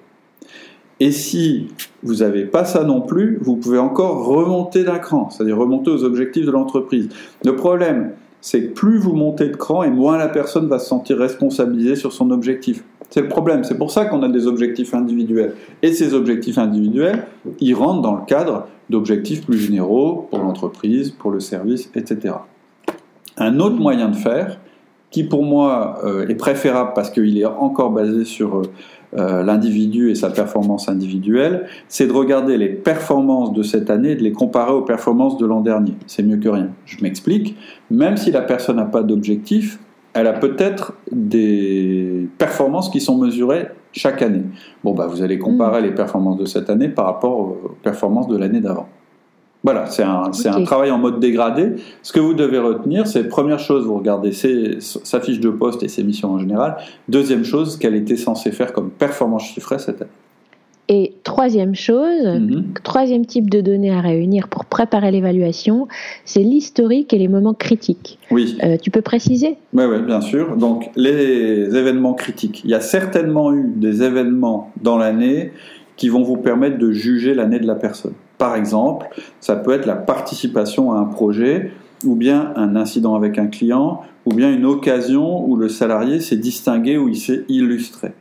Et 1.00 1.10
si 1.10 1.68
vous 2.04 2.16
n'avez 2.16 2.44
pas 2.44 2.64
ça 2.64 2.84
non 2.84 3.00
plus, 3.00 3.40
vous 3.42 3.56
pouvez 3.56 3.78
encore 3.78 4.24
remonter 4.26 4.84
d'un 4.84 4.98
cran, 4.98 5.30
c'est-à-dire 5.30 5.56
remonter 5.56 5.90
aux 5.90 6.04
objectifs 6.04 6.46
de 6.46 6.52
l'entreprise. 6.52 7.08
Le 7.44 7.56
problème, 7.56 8.12
c'est 8.40 8.62
que 8.62 8.72
plus 8.72 8.98
vous 8.98 9.12
montez 9.12 9.48
de 9.48 9.56
cran 9.56 9.82
et 9.82 9.90
moins 9.90 10.16
la 10.16 10.28
personne 10.28 10.68
va 10.68 10.78
se 10.78 10.86
sentir 10.86 11.18
responsabilisée 11.18 11.96
sur 11.96 12.12
son 12.12 12.30
objectif. 12.30 12.84
C'est 13.10 13.22
le 13.22 13.28
problème. 13.28 13.64
C'est 13.64 13.76
pour 13.76 13.90
ça 13.90 14.04
qu'on 14.04 14.22
a 14.22 14.28
des 14.28 14.46
objectifs 14.46 14.94
individuels. 14.94 15.54
Et 15.82 15.92
ces 15.92 16.14
objectifs 16.14 16.58
individuels, 16.58 17.24
ils 17.58 17.74
rentrent 17.74 18.02
dans 18.02 18.14
le 18.14 18.24
cadre 18.24 18.68
d'objectifs 18.88 19.44
plus 19.44 19.58
généraux 19.58 20.28
pour 20.30 20.38
l'entreprise, 20.40 21.10
pour 21.10 21.30
le 21.30 21.40
service, 21.40 21.90
etc. 21.94 22.34
Un 23.36 23.58
autre 23.58 23.76
moyen 23.76 24.08
de 24.08 24.16
faire, 24.16 24.60
qui 25.10 25.24
pour 25.24 25.44
moi 25.44 25.98
euh, 26.04 26.28
est 26.28 26.36
préférable 26.36 26.92
parce 26.94 27.10
qu'il 27.10 27.36
est 27.36 27.44
encore 27.44 27.90
basé 27.90 28.24
sur 28.24 28.62
euh, 29.16 29.42
l'individu 29.42 30.10
et 30.10 30.14
sa 30.14 30.30
performance 30.30 30.88
individuelle, 30.88 31.66
c'est 31.88 32.06
de 32.06 32.12
regarder 32.12 32.56
les 32.56 32.68
performances 32.68 33.52
de 33.52 33.62
cette 33.62 33.90
année 33.90 34.12
et 34.12 34.16
de 34.16 34.22
les 34.22 34.32
comparer 34.32 34.72
aux 34.72 34.82
performances 34.82 35.36
de 35.36 35.46
l'an 35.46 35.60
dernier. 35.60 35.94
C'est 36.06 36.22
mieux 36.22 36.36
que 36.36 36.48
rien. 36.48 36.68
Je 36.84 37.02
m'explique. 37.02 37.56
Même 37.90 38.16
si 38.16 38.30
la 38.30 38.42
personne 38.42 38.76
n'a 38.76 38.84
pas 38.84 39.02
d'objectif, 39.02 39.80
elle 40.12 40.26
a 40.26 40.32
peut-être 40.32 40.94
des 41.10 42.28
performances 42.38 42.88
qui 42.90 43.00
sont 43.00 43.16
mesurées 43.16 43.68
chaque 43.92 44.22
année. 44.22 44.42
Bon, 44.84 44.94
bah, 44.94 45.06
vous 45.06 45.22
allez 45.22 45.38
comparer 45.38 45.80
mmh. 45.80 45.84
les 45.84 45.94
performances 45.94 46.38
de 46.38 46.44
cette 46.44 46.70
année 46.70 46.88
par 46.88 47.06
rapport 47.06 47.38
aux 47.38 47.76
performances 47.82 48.28
de 48.28 48.36
l'année 48.36 48.60
d'avant. 48.60 48.88
Voilà, 49.62 49.86
c'est 49.86 50.02
un, 50.02 50.30
un, 50.46 50.64
travail 50.64 50.90
en 50.90 50.98
mode 50.98 51.20
dégradé. 51.20 51.72
Ce 52.02 52.12
que 52.12 52.20
vous 52.20 52.32
devez 52.32 52.58
retenir, 52.58 53.06
c'est 53.06 53.24
première 53.28 53.58
chose, 53.58 53.84
vous 53.84 53.98
regardez 53.98 54.32
sa 54.32 55.20
fiche 55.20 55.40
de 55.40 55.50
poste 55.50 55.82
et 55.82 55.88
ses 55.88 56.02
missions 56.02 56.30
en 56.30 56.38
général. 56.38 56.78
Deuxième 57.08 57.44
chose, 57.44 57.76
qu'elle 57.76 57.94
était 57.94 58.16
censée 58.16 58.52
faire 58.52 58.72
comme 58.72 58.90
performance 58.90 59.44
chiffrée 59.44 59.78
cette 59.78 60.00
année. 60.00 60.10
Et 60.92 61.12
troisième 61.22 61.76
chose, 61.76 62.24
Mhm. 62.26 62.72
troisième 62.82 63.24
type 63.24 63.48
de 63.48 63.60
données 63.60 63.92
à 63.92 64.00
réunir 64.00 64.48
pour 64.48 64.64
préparer 64.64 65.12
l'évaluation, 65.12 65.86
c'est 66.24 66.40
l'historique 66.40 67.12
et 67.12 67.18
les 67.18 67.28
moments 67.28 67.54
critiques. 67.54 68.18
Oui. 68.32 68.58
Euh, 68.64 68.76
tu 68.76 68.90
peux 68.90 69.02
préciser? 69.02 69.56
Oui, 69.72 69.84
oui, 69.84 70.02
bien 70.04 70.20
sûr. 70.20 70.56
Donc, 70.56 70.90
les 70.96 71.76
événements 71.76 72.14
critiques. 72.14 72.62
Il 72.64 72.70
y 72.70 72.74
a 72.74 72.80
certainement 72.80 73.52
eu 73.52 73.70
des 73.76 74.02
événements 74.02 74.72
dans 74.82 74.98
l'année 74.98 75.52
qui 75.96 76.08
vont 76.08 76.22
vous 76.24 76.38
permettre 76.38 76.78
de 76.78 76.90
juger 76.90 77.34
l'année 77.34 77.60
de 77.60 77.66
la 77.68 77.76
personne. 77.76 78.14
Par 78.40 78.56
exemple, 78.56 79.06
ça 79.42 79.54
peut 79.54 79.72
être 79.72 79.84
la 79.84 79.96
participation 79.96 80.94
à 80.94 80.96
un 80.96 81.04
projet, 81.04 81.72
ou 82.06 82.14
bien 82.14 82.54
un 82.56 82.74
incident 82.74 83.14
avec 83.14 83.36
un 83.36 83.48
client, 83.48 84.00
ou 84.24 84.32
bien 84.32 84.50
une 84.50 84.64
occasion 84.64 85.46
où 85.46 85.56
le 85.56 85.68
salarié 85.68 86.20
s'est 86.20 86.38
distingué 86.38 86.96
ou 86.96 87.10
il 87.10 87.18
s'est 87.18 87.44
illustré. 87.50 88.12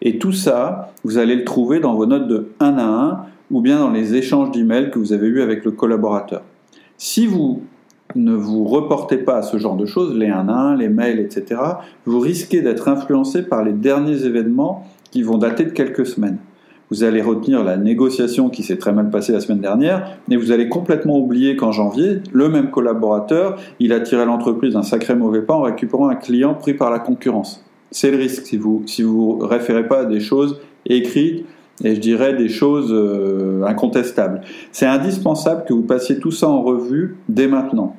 Et 0.00 0.18
tout 0.18 0.32
ça, 0.32 0.94
vous 1.04 1.18
allez 1.18 1.36
le 1.36 1.44
trouver 1.44 1.80
dans 1.80 1.94
vos 1.94 2.06
notes 2.06 2.28
de 2.28 2.48
1 2.60 2.78
à 2.78 2.82
1, 2.82 3.20
ou 3.50 3.60
bien 3.60 3.78
dans 3.78 3.90
les 3.90 4.14
échanges 4.14 4.50
d'emails 4.52 4.90
que 4.90 4.98
vous 4.98 5.12
avez 5.12 5.26
eus 5.26 5.42
avec 5.42 5.66
le 5.66 5.72
collaborateur. 5.72 6.40
Si 6.96 7.26
vous 7.26 7.60
ne 8.14 8.32
vous 8.32 8.64
reportez 8.64 9.18
pas 9.18 9.36
à 9.36 9.42
ce 9.42 9.58
genre 9.58 9.76
de 9.76 9.84
choses, 9.84 10.16
les 10.16 10.30
1 10.30 10.48
à 10.48 10.52
1, 10.52 10.76
les 10.76 10.88
mails, 10.88 11.18
etc., 11.18 11.60
vous 12.06 12.20
risquez 12.20 12.62
d'être 12.62 12.88
influencé 12.88 13.42
par 13.42 13.62
les 13.64 13.74
derniers 13.74 14.24
événements 14.24 14.86
qui 15.10 15.22
vont 15.22 15.36
dater 15.36 15.64
de 15.64 15.72
quelques 15.72 16.06
semaines. 16.06 16.38
Vous 16.90 17.04
allez 17.04 17.20
retenir 17.20 17.64
la 17.64 17.76
négociation 17.76 18.48
qui 18.48 18.62
s'est 18.62 18.78
très 18.78 18.92
mal 18.92 19.10
passée 19.10 19.32
la 19.32 19.40
semaine 19.40 19.60
dernière, 19.60 20.16
mais 20.26 20.36
vous 20.36 20.52
allez 20.52 20.68
complètement 20.68 21.18
oublier 21.18 21.54
qu'en 21.54 21.70
janvier, 21.70 22.22
le 22.32 22.48
même 22.48 22.70
collaborateur, 22.70 23.58
il 23.78 23.92
a 23.92 24.00
tiré 24.00 24.24
l'entreprise 24.24 24.72
d'un 24.72 24.82
sacré 24.82 25.14
mauvais 25.14 25.42
pas 25.42 25.54
en 25.54 25.62
récupérant 25.62 26.08
un 26.08 26.14
client 26.14 26.54
pris 26.54 26.74
par 26.74 26.90
la 26.90 26.98
concurrence. 26.98 27.62
C'est 27.90 28.10
le 28.10 28.16
risque 28.16 28.46
si 28.46 28.56
vous 28.56 28.82
si 28.86 29.02
vous 29.02 29.38
référez 29.38 29.86
pas 29.86 30.00
à 30.00 30.04
des 30.04 30.20
choses 30.20 30.60
écrites 30.86 31.44
et 31.84 31.94
je 31.94 32.00
dirais 32.00 32.34
des 32.34 32.48
choses 32.48 32.90
euh, 32.90 33.62
incontestables. 33.64 34.40
C'est 34.72 34.86
indispensable 34.86 35.64
que 35.66 35.72
vous 35.72 35.82
passiez 35.82 36.18
tout 36.18 36.32
ça 36.32 36.48
en 36.48 36.62
revue 36.62 37.16
dès 37.28 37.46
maintenant. 37.46 37.96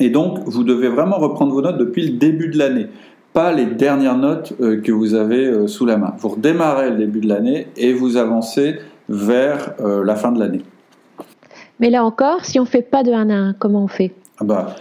Et 0.00 0.10
donc, 0.10 0.38
vous 0.46 0.64
devez 0.64 0.88
vraiment 0.88 1.18
reprendre 1.18 1.52
vos 1.52 1.60
notes 1.60 1.78
depuis 1.78 2.06
le 2.06 2.16
début 2.16 2.48
de 2.48 2.58
l'année, 2.58 2.86
pas 3.32 3.52
les 3.52 3.66
dernières 3.66 4.16
notes 4.16 4.52
euh, 4.60 4.80
que 4.80 4.92
vous 4.92 5.14
avez 5.14 5.46
euh, 5.46 5.66
sous 5.66 5.86
la 5.86 5.96
main. 5.96 6.14
Vous 6.18 6.30
redémarrez 6.30 6.90
le 6.90 6.96
début 6.96 7.20
de 7.20 7.28
l'année 7.28 7.68
et 7.76 7.92
vous 7.92 8.16
avancez 8.16 8.78
vers 9.08 9.74
euh, 9.80 10.04
la 10.04 10.16
fin 10.16 10.32
de 10.32 10.38
l'année. 10.38 10.62
Mais 11.80 11.90
là 11.90 12.04
encore, 12.04 12.44
si 12.44 12.60
on 12.60 12.64
fait 12.64 12.82
pas 12.82 13.02
de 13.02 13.12
1 13.12 13.30
à 13.30 13.34
1, 13.34 13.52
comment 13.54 13.84
on 13.84 13.88
fait? 13.88 14.12
Bah, 14.40 14.76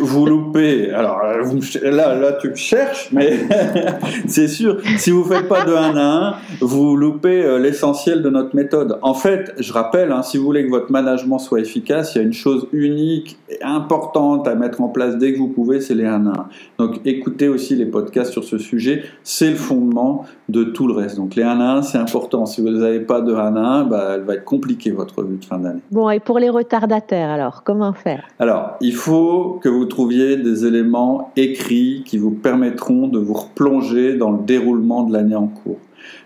vous 0.00 0.26
loupez. 0.26 0.90
Alors 0.90 1.20
vous 1.42 1.60
là, 1.82 2.14
là, 2.14 2.32
tu 2.32 2.50
me 2.50 2.54
cherches, 2.54 3.10
mais 3.12 3.40
c'est 4.26 4.48
sûr. 4.48 4.78
Si 4.96 5.10
vous 5.10 5.24
faites 5.24 5.48
pas 5.48 5.64
de 5.64 5.72
1 5.72 5.96
à 5.96 6.28
1, 6.30 6.34
vous 6.60 6.96
loupez 6.96 7.42
euh, 7.42 7.58
l'essentiel 7.58 8.22
de 8.22 8.30
notre 8.30 8.56
méthode. 8.56 8.98
En 9.02 9.14
fait, 9.14 9.54
je 9.58 9.72
rappelle, 9.72 10.12
hein, 10.12 10.22
si 10.22 10.38
vous 10.38 10.44
voulez 10.44 10.64
que 10.64 10.70
votre 10.70 10.90
management 10.90 11.38
soit 11.38 11.60
efficace, 11.60 12.14
il 12.14 12.18
y 12.18 12.20
a 12.22 12.24
une 12.24 12.32
chose 12.32 12.68
unique 12.72 13.38
et 13.48 13.62
importante 13.62 14.48
à 14.48 14.54
mettre 14.54 14.80
en 14.80 14.88
place 14.88 15.16
dès 15.16 15.32
que 15.32 15.38
vous 15.38 15.48
pouvez, 15.48 15.80
c'est 15.80 15.94
les 15.94 16.06
1 16.06 16.26
à 16.26 16.30
1. 16.30 16.48
Donc, 16.78 17.00
écoutez 17.04 17.48
aussi 17.48 17.76
les 17.76 17.86
podcasts 17.86 18.32
sur 18.32 18.44
ce 18.44 18.58
sujet. 18.58 19.04
C'est 19.22 19.50
le 19.50 19.56
fondement 19.56 20.24
de 20.48 20.64
tout 20.64 20.86
le 20.86 20.94
reste. 20.94 21.16
Donc, 21.16 21.34
les 21.34 21.42
1 21.42 21.60
à 21.60 21.72
1, 21.76 21.82
c'est 21.82 21.98
important. 21.98 22.46
Si 22.46 22.60
vous 22.60 22.70
n'avez 22.70 23.00
pas 23.00 23.20
de 23.20 23.34
1 23.34 23.56
à 23.56 23.60
1, 23.60 23.84
bah, 23.84 24.12
elle 24.14 24.22
va 24.22 24.34
être 24.34 24.44
compliquée 24.44 24.90
votre 24.90 25.18
revue 25.18 25.36
de 25.36 25.44
fin 25.44 25.58
d'année. 25.58 25.80
Bon, 25.90 26.08
et 26.10 26.20
pour 26.20 26.38
les 26.38 26.48
retardataires, 26.48 27.30
alors, 27.30 27.62
comment 27.62 27.92
faire? 27.92 28.24
Alors, 28.38 28.76
il 28.86 28.94
faut 28.94 29.58
que 29.60 29.68
vous 29.68 29.84
trouviez 29.86 30.36
des 30.36 30.64
éléments 30.64 31.32
écrits 31.34 32.04
qui 32.06 32.18
vous 32.18 32.30
permettront 32.30 33.08
de 33.08 33.18
vous 33.18 33.34
replonger 33.34 34.14
dans 34.14 34.30
le 34.30 34.44
déroulement 34.44 35.02
de 35.02 35.12
l'année 35.12 35.34
en 35.34 35.48
cours. 35.48 35.78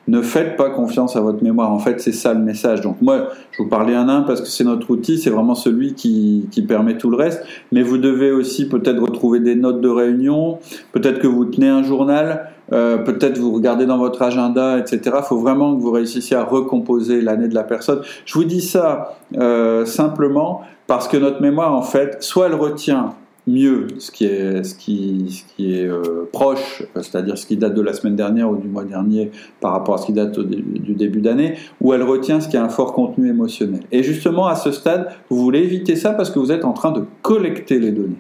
Ne 0.09 0.21
faites 0.21 0.59
pas 0.59 0.69
confiance 0.69 1.17
à 1.17 1.23
votre 1.23 1.43
mémoire. 1.43 1.73
En 1.73 1.79
fait, 1.79 2.03
c'est 2.03 2.13
ça 2.13 2.35
le 2.35 2.41
message. 2.41 2.83
Donc 2.83 3.01
moi, 3.01 3.29
je 3.53 3.63
vous 3.63 3.69
parlais 3.71 3.95
un 3.95 4.11
un 4.11 4.21
parce 4.21 4.43
que 4.43 4.49
c'est 4.49 4.65
notre 4.65 4.91
outil, 4.91 5.17
c'est 5.17 5.31
vraiment 5.31 5.55
celui 5.55 5.95
qui, 5.95 6.49
qui 6.51 6.61
permet 6.61 6.99
tout 6.99 7.09
le 7.09 7.17
reste. 7.17 7.43
Mais 7.73 7.83
vous 7.83 7.97
devez 7.97 8.31
aussi 8.31 8.69
peut-être 8.69 9.01
retrouver 9.01 9.41
des 9.41 9.55
notes 9.55 9.81
de 9.81 9.89
réunion, 9.89 10.59
peut-être 10.93 11.19
que 11.19 11.27
vous 11.27 11.47
tenez 11.47 11.69
un 11.69 11.83
journal, 11.83 12.51
euh, 12.73 12.99
peut-être 12.99 13.39
vous 13.39 13.53
regardez 13.53 13.87
dans 13.87 13.99
votre 13.99 14.23
agenda, 14.23 14.79
etc. 14.79 15.01
Il 15.19 15.25
faut 15.25 15.39
vraiment 15.39 15.77
que 15.77 15.81
vous 15.81 15.91
réussissiez 15.91 16.37
à 16.37 16.45
recomposer 16.45 17.21
l'année 17.21 17.49
de 17.49 17.55
la 17.55 17.65
personne. 17.65 18.01
Je 18.25 18.35
vous 18.35 18.45
dis 18.45 18.61
ça 18.61 19.17
euh, 19.37 19.85
simplement 19.85 20.63
parce 20.87 21.09
que 21.09 21.17
notre 21.17 21.41
mémoire, 21.41 21.75
en 21.75 21.83
fait, 21.83 22.23
soit 22.23 22.47
elle 22.47 22.55
retient 22.55 23.15
mieux 23.47 23.89
ce 23.99 24.11
qui 24.11 24.25
est, 24.25 25.87
euh, 25.87 26.29
proche, 26.33 26.85
c'est-à-dire 26.95 27.37
ce 27.39 27.47
qui 27.47 27.57
date 27.57 27.75
de 27.75 27.81
la 27.81 27.93
semaine 27.93 28.17
dernière 28.17 28.51
ou 28.51 28.57
du 28.57 28.69
mois 28.69 28.85
dernier 28.85 29.31
par 29.61 29.73
rapport 29.73 29.95
à 29.95 29.99
ce 29.99 30.07
qui 30.07 30.13
date 30.13 30.39
du 30.39 30.95
début 30.95 31.21
d'année, 31.21 31.57
ou 31.81 31.93
elle 31.95 32.03
retient 32.03 32.41
ce 32.41 32.49
qui 32.49 32.57
a 32.57 32.65
un 32.65 32.69
fort 32.69 32.93
contenu 32.93 33.29
émotionnel. 33.29 33.81
Et 33.91 34.03
justement, 34.03 34.47
à 34.47 34.57
ce 34.57 34.71
stade, 34.71 35.09
vous 35.31 35.39
voulez 35.39 35.61
éviter 35.61 35.97
ça 35.97 36.13
parce 36.13 36.31
que 36.31 36.39
vous 36.39 36.53
êtes 36.53 36.65
en 36.65 36.73
train 36.73 36.93
de 36.93 37.03
collecter 37.23 37.79
les 37.79 37.93
données. 37.93 38.19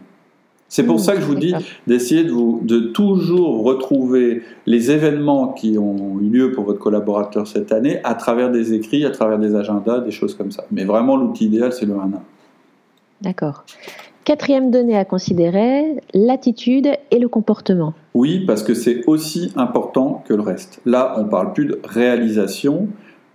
C'est 0.70 0.84
pour 0.84 0.96
Mmh, 0.96 0.98
ça 1.00 1.14
que 1.14 1.20
je 1.20 1.26
vous 1.26 1.34
dis 1.34 1.52
d'essayer 1.88 2.22
de, 2.22 2.30
vous, 2.30 2.60
de 2.62 2.78
toujours 2.78 3.64
retrouver 3.64 4.42
les 4.66 4.92
événements 4.92 5.48
qui 5.48 5.76
ont 5.76 6.18
eu 6.20 6.30
lieu 6.30 6.52
pour 6.52 6.64
votre 6.64 6.78
collaborateur 6.78 7.48
cette 7.48 7.72
année 7.72 7.98
à 8.04 8.14
travers 8.14 8.50
des 8.50 8.72
écrits, 8.72 9.04
à 9.04 9.10
travers 9.10 9.40
des 9.40 9.56
agendas, 9.56 9.98
des 9.98 10.12
choses 10.12 10.34
comme 10.36 10.52
ça. 10.52 10.64
Mais 10.70 10.84
vraiment, 10.84 11.16
l'outil 11.16 11.46
idéal, 11.46 11.72
c'est 11.72 11.86
le 11.86 11.94
1 11.94 11.98
à 11.98 12.04
1. 12.04 12.10
D'accord. 13.20 13.64
Quatrième 14.24 14.70
donnée 14.70 14.96
à 14.96 15.04
considérer, 15.04 15.96
l'attitude 16.14 16.88
et 17.10 17.18
le 17.18 17.28
comportement. 17.28 17.92
Oui, 18.14 18.44
parce 18.46 18.62
que 18.62 18.74
c'est 18.74 19.04
aussi 19.08 19.52
important 19.56 20.22
que 20.28 20.34
le 20.34 20.42
reste. 20.42 20.80
Là, 20.86 21.14
on 21.18 21.24
parle 21.24 21.52
plus 21.52 21.64
de 21.64 21.80
réalisation 21.82 22.86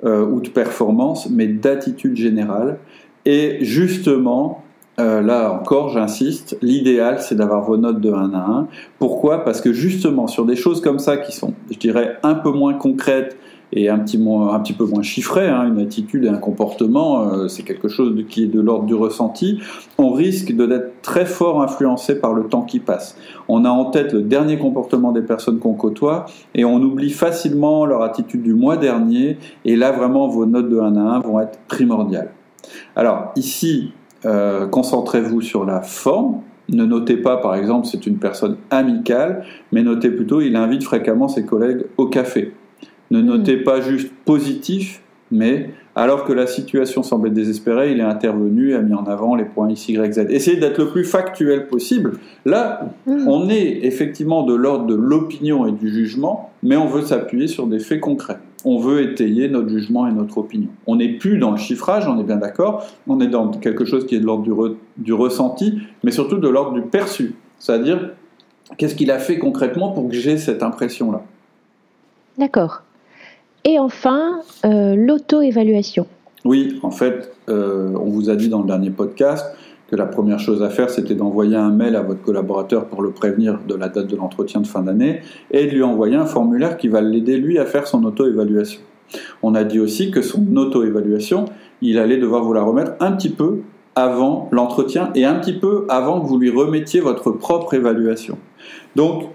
euh, 0.05 0.25
ou 0.25 0.39
de 0.39 0.47
performance, 0.47 1.29
mais 1.29 1.47
d'attitude 1.47 2.15
générale. 2.15 2.77
Et 3.25 3.57
justement, 3.59 4.63
euh, 4.99 5.21
là 5.21 5.51
encore, 5.51 5.89
j'insiste, 5.89 6.57
l'idéal, 6.61 7.19
c'est 7.19 7.35
d'avoir 7.35 7.61
vos 7.61 7.77
notes 7.77 7.99
de 7.99 8.11
1 8.11 8.33
à 8.33 8.37
1. 8.37 8.67
Pourquoi? 8.97 9.43
Parce 9.43 9.59
que 9.59 9.73
justement, 9.73 10.27
sur 10.27 10.45
des 10.45 10.55
choses 10.55 10.81
comme 10.81 10.99
ça 10.99 11.17
qui 11.17 11.33
sont, 11.33 11.53
je 11.69 11.77
dirais, 11.77 12.17
un 12.23 12.35
peu 12.35 12.51
moins 12.51 12.73
concrètes 12.73 13.37
et 13.73 13.89
un 13.89 13.99
petit, 13.99 14.17
moins- 14.17 14.53
un 14.53 14.59
petit 14.59 14.73
peu 14.73 14.85
moins 14.85 15.01
chiffrées, 15.01 15.49
hein, 15.49 15.67
une 15.67 15.79
attitude 15.79 16.23
et 16.23 16.29
un 16.29 16.37
comportement, 16.37 17.27
euh, 17.27 17.47
c'est 17.49 17.63
quelque 17.63 17.89
chose 17.89 18.15
qui 18.29 18.43
est 18.43 18.47
de 18.47 18.61
l'ordre 18.61 18.85
du 18.85 18.93
ressenti, 18.93 19.59
on 19.97 20.11
risque 20.11 20.55
d'être 20.55 21.01
très 21.01 21.25
fort 21.25 21.61
influencé 21.61 22.19
par 22.19 22.33
le 22.33 22.45
temps 22.45 22.61
qui 22.61 22.79
passe. 22.79 23.17
On 23.49 23.65
a 23.65 23.69
en 23.69 23.85
tête 23.85 24.13
le 24.13 24.21
dernier 24.21 24.57
comportement 24.57 25.11
des 25.11 25.23
personnes 25.23 25.59
qu'on 25.59 25.73
côtoie 25.73 26.25
et 26.53 26.63
on 26.63 26.81
oublie 26.81 27.09
facilement 27.09 27.85
leur 27.85 28.01
attitude 28.01 28.43
du 28.43 28.53
mois 28.53 28.77
dernier 28.77 29.39
et 29.65 29.75
là 29.75 29.91
vraiment 29.91 30.27
vos 30.27 30.45
notes 30.45 30.69
de 30.69 30.79
1 30.79 30.95
à 30.95 31.15
1 31.17 31.19
vont 31.19 31.39
être 31.41 31.59
primordiales. 31.67 32.31
Alors 32.95 33.31
ici, 33.35 33.91
euh, 34.25 34.67
concentrez-vous 34.67 35.41
sur 35.41 35.65
la 35.65 35.81
forme. 35.81 36.41
Ne 36.69 36.83
notez 36.83 37.17
pas 37.17 37.37
par 37.37 37.55
exemple 37.55 37.87
c'est 37.87 38.07
une 38.07 38.17
personne 38.17 38.57
amicale, 38.71 39.43
mais 39.71 39.83
notez 39.83 40.09
plutôt 40.09 40.41
il 40.41 40.55
invite 40.55 40.83
fréquemment 40.83 41.27
ses 41.27 41.45
collègues 41.45 41.85
au 41.97 42.07
café. 42.07 42.53
Ne 43.11 43.21
notez 43.21 43.57
pas 43.57 43.81
juste 43.81 44.11
positif, 44.25 45.03
mais 45.31 45.69
alors 45.95 46.25
que 46.25 46.33
la 46.33 46.47
situation 46.47 47.03
semblait 47.03 47.29
désespérée, 47.29 47.91
il 47.91 47.99
est 47.99 48.03
intervenu, 48.03 48.75
a 48.75 48.81
mis 48.81 48.93
en 48.93 49.05
avant 49.05 49.35
les 49.35 49.45
points 49.45 49.69
X, 49.69 49.89
Y, 49.89 50.13
Z. 50.13 50.25
Essayez 50.29 50.57
d'être 50.57 50.79
le 50.79 50.89
plus 50.89 51.05
factuel 51.05 51.67
possible. 51.67 52.13
Là, 52.45 52.89
Mmh. 53.05 53.27
on 53.27 53.47
est 53.49 53.85
effectivement 53.85 54.43
de 54.43 54.53
l'ordre 54.55 54.87
de 54.87 54.95
l'opinion 54.95 55.67
et 55.67 55.71
du 55.71 55.89
jugement, 55.89 56.51
mais 56.63 56.75
on 56.75 56.87
veut 56.87 57.03
s'appuyer 57.03 57.47
sur 57.47 57.67
des 57.67 57.79
faits 57.79 58.01
concrets. 58.01 58.39
On 58.63 58.79
veut 58.79 59.01
étayer 59.03 59.47
notre 59.47 59.69
jugement 59.69 60.07
et 60.07 60.11
notre 60.11 60.37
opinion. 60.37 60.69
On 60.87 60.95
n'est 60.95 61.09
plus 61.09 61.37
dans 61.37 61.51
le 61.51 61.57
chiffrage, 61.57 62.07
on 62.07 62.19
est 62.19 62.23
bien 62.23 62.37
d'accord, 62.37 62.85
on 63.07 63.19
est 63.19 63.27
dans 63.27 63.49
quelque 63.49 63.85
chose 63.85 64.07
qui 64.07 64.15
est 64.15 64.19
de 64.19 64.25
l'ordre 64.25 64.43
du, 64.43 64.51
re- 64.51 64.75
du 64.97 65.13
ressenti, 65.13 65.79
mais 66.03 66.11
surtout 66.11 66.37
de 66.37 66.47
l'ordre 66.47 66.73
du 66.73 66.81
perçu. 66.81 67.35
C'est-à-dire, 67.59 68.11
qu'est-ce 68.77 68.95
qu'il 68.95 69.11
a 69.11 69.19
fait 69.19 69.37
concrètement 69.37 69.91
pour 69.91 70.09
que 70.09 70.15
j'ai 70.15 70.37
cette 70.37 70.63
impression-là? 70.63 71.21
D'accord. 72.37 72.81
Et 73.63 73.79
enfin, 73.79 74.41
euh, 74.65 74.95
l'auto-évaluation. 74.95 76.07
Oui, 76.43 76.79
en 76.83 76.91
fait, 76.91 77.33
euh, 77.49 77.93
on 77.95 78.09
vous 78.09 78.29
a 78.29 78.35
dit 78.35 78.49
dans 78.49 78.61
le 78.61 78.67
dernier 78.67 78.91
podcast 78.91 79.45
que 79.87 79.95
la 79.95 80.05
première 80.05 80.39
chose 80.39 80.63
à 80.63 80.69
faire, 80.69 80.89
c'était 80.89 81.13
d'envoyer 81.13 81.55
un 81.55 81.69
mail 81.69 81.95
à 81.95 82.01
votre 82.01 82.21
collaborateur 82.21 82.85
pour 82.85 83.01
le 83.01 83.11
prévenir 83.11 83.59
de 83.67 83.75
la 83.75 83.87
date 83.87 84.07
de 84.07 84.15
l'entretien 84.15 84.61
de 84.61 84.67
fin 84.67 84.81
d'année 84.81 85.21
et 85.51 85.67
de 85.67 85.71
lui 85.71 85.83
envoyer 85.83 86.15
un 86.15 86.25
formulaire 86.25 86.77
qui 86.77 86.87
va 86.87 87.01
l'aider, 87.01 87.37
lui, 87.37 87.59
à 87.59 87.65
faire 87.65 87.87
son 87.87 88.03
auto-évaluation. 88.03 88.81
On 89.43 89.53
a 89.53 89.63
dit 89.63 89.79
aussi 89.79 90.09
que 90.09 90.21
son 90.21 90.55
auto-évaluation, 90.55 91.45
il 91.81 91.99
allait 91.99 92.17
devoir 92.17 92.43
vous 92.43 92.53
la 92.53 92.63
remettre 92.63 92.93
un 92.99 93.11
petit 93.11 93.29
peu 93.29 93.59
avant 93.95 94.49
l'entretien 94.51 95.11
et 95.15 95.23
un 95.23 95.35
petit 95.35 95.53
peu 95.53 95.85
avant 95.89 96.19
que 96.19 96.27
vous 96.27 96.37
lui 96.37 96.49
remettiez 96.49 96.99
votre 96.99 97.31
propre 97.31 97.75
évaluation. 97.75 98.37
Donc, 98.95 99.25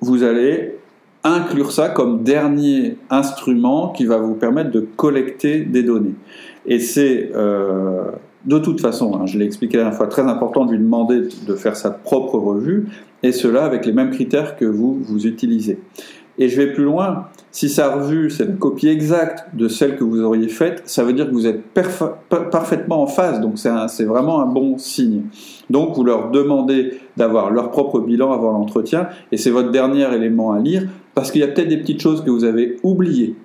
vous 0.00 0.22
allez 0.24 0.76
inclure 1.24 1.70
ça 1.70 1.88
comme 1.88 2.24
dernier 2.24 2.96
instrument 3.08 3.90
qui 3.90 4.04
va 4.04 4.18
vous 4.18 4.34
permettre 4.34 4.70
de 4.70 4.80
collecter 4.80 5.60
des 5.60 5.84
données. 5.84 6.14
Et 6.66 6.80
c'est 6.80 7.30
euh, 7.34 8.10
de 8.44 8.58
toute 8.58 8.80
façon, 8.80 9.14
hein, 9.14 9.26
je 9.26 9.38
l'ai 9.38 9.44
expliqué 9.44 9.76
la 9.76 9.84
dernière 9.84 9.96
fois, 9.96 10.08
très 10.08 10.22
important 10.22 10.64
de 10.64 10.72
lui 10.72 10.78
demander 10.78 11.28
de 11.46 11.54
faire 11.54 11.76
sa 11.76 11.90
propre 11.90 12.38
revue, 12.38 12.88
et 13.22 13.32
cela 13.32 13.64
avec 13.64 13.86
les 13.86 13.92
mêmes 13.92 14.10
critères 14.10 14.56
que 14.56 14.64
vous, 14.64 14.98
vous 15.00 15.26
utilisez. 15.26 15.78
Et 16.38 16.48
je 16.48 16.56
vais 16.56 16.72
plus 16.72 16.84
loin, 16.84 17.26
Si 17.54 17.68
sa 17.68 17.94
revue, 17.94 18.30
c'est 18.30 18.44
une 18.44 18.56
copie 18.56 18.88
exacte 18.88 19.54
de 19.54 19.68
celle 19.68 19.96
que 19.96 20.04
vous 20.04 20.22
auriez 20.22 20.48
faite, 20.48 20.82
ça 20.86 21.04
veut 21.04 21.12
dire 21.12 21.26
que 21.26 21.34
vous 21.34 21.46
êtes 21.46 21.62
parfaitement 22.50 23.02
en 23.02 23.06
phase, 23.06 23.42
donc 23.42 23.58
c'est 23.58 24.04
vraiment 24.04 24.40
un 24.40 24.46
bon 24.46 24.78
signe. 24.78 25.24
Donc 25.68 25.94
vous 25.94 26.02
leur 26.02 26.30
demandez 26.30 26.98
d'avoir 27.18 27.50
leur 27.50 27.70
propre 27.70 28.00
bilan 28.00 28.32
avant 28.32 28.52
l'entretien, 28.52 29.08
et 29.30 29.36
c'est 29.36 29.50
votre 29.50 29.70
dernier 29.70 30.10
élément 30.14 30.52
à 30.52 30.60
lire, 30.60 30.88
parce 31.14 31.30
qu'il 31.30 31.42
y 31.42 31.44
a 31.44 31.48
peut-être 31.48 31.68
des 31.68 31.76
petites 31.76 32.00
choses 32.00 32.24
que 32.24 32.30
vous 32.30 32.44
avez 32.44 32.78
oubliées. 32.82 33.36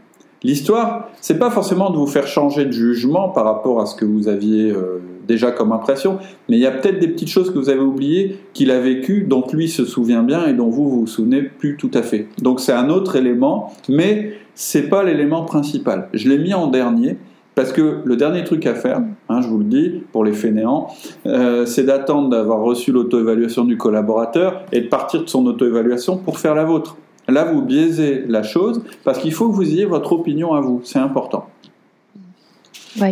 L'histoire, 0.43 1.09
c'est 1.19 1.39
pas 1.39 1.49
forcément 1.49 1.89
de 1.89 1.97
vous 1.97 2.07
faire 2.07 2.27
changer 2.27 2.65
de 2.65 2.71
jugement 2.71 3.29
par 3.29 3.45
rapport 3.45 3.81
à 3.81 3.85
ce 3.85 3.95
que 3.95 4.05
vous 4.05 4.27
aviez 4.27 4.69
euh, 4.71 4.99
déjà 5.27 5.51
comme 5.51 5.71
impression, 5.71 6.19
mais 6.47 6.57
il 6.57 6.61
y 6.61 6.67
a 6.67 6.71
peut-être 6.71 6.99
des 6.99 7.07
petites 7.07 7.29
choses 7.29 7.51
que 7.51 7.57
vous 7.57 7.69
avez 7.69 7.81
oubliées 7.81 8.39
qu'il 8.53 8.71
a 8.71 8.79
vécues, 8.79 9.25
dont 9.27 9.43
lui 9.51 9.67
se 9.67 9.83
souvient 9.83 10.23
bien 10.23 10.45
et 10.45 10.53
dont 10.53 10.69
vous 10.69 10.89
vous, 10.89 10.99
vous 11.01 11.07
souvenez 11.07 11.41
plus 11.41 11.75
tout 11.75 11.91
à 11.93 12.03
fait. 12.03 12.27
Donc 12.41 12.59
c'est 12.59 12.71
un 12.71 12.89
autre 12.89 13.15
élément, 13.15 13.73
mais 13.89 14.33
c'est 14.53 14.89
pas 14.89 15.03
l'élément 15.03 15.43
principal. 15.43 16.09
Je 16.13 16.29
l'ai 16.29 16.37
mis 16.37 16.53
en 16.53 16.67
dernier 16.67 17.17
parce 17.57 17.71
que 17.71 18.01
le 18.05 18.15
dernier 18.15 18.43
truc 18.43 18.67
à 18.67 18.75
faire, 18.75 19.01
hein, 19.29 19.41
je 19.41 19.47
vous 19.47 19.57
le 19.57 19.65
dis, 19.65 20.03
pour 20.11 20.23
les 20.23 20.33
fainéants, 20.33 20.89
euh, 21.25 21.65
c'est 21.65 21.83
d'attendre 21.83 22.29
d'avoir 22.29 22.61
reçu 22.61 22.91
l'auto-évaluation 22.91 23.65
du 23.65 23.77
collaborateur 23.77 24.61
et 24.71 24.81
de 24.81 24.87
partir 24.87 25.23
de 25.23 25.27
son 25.27 25.43
auto-évaluation 25.47 26.17
pour 26.17 26.37
faire 26.37 26.53
la 26.53 26.65
vôtre. 26.65 26.97
Là, 27.27 27.45
vous 27.45 27.61
biaisez 27.61 28.23
la 28.27 28.43
chose 28.43 28.81
parce 29.03 29.19
qu'il 29.19 29.33
faut 29.33 29.49
que 29.49 29.55
vous 29.55 29.69
ayez 29.69 29.85
votre 29.85 30.13
opinion 30.13 30.53
à 30.53 30.61
vous. 30.61 30.81
C'est 30.83 30.99
important. 30.99 31.47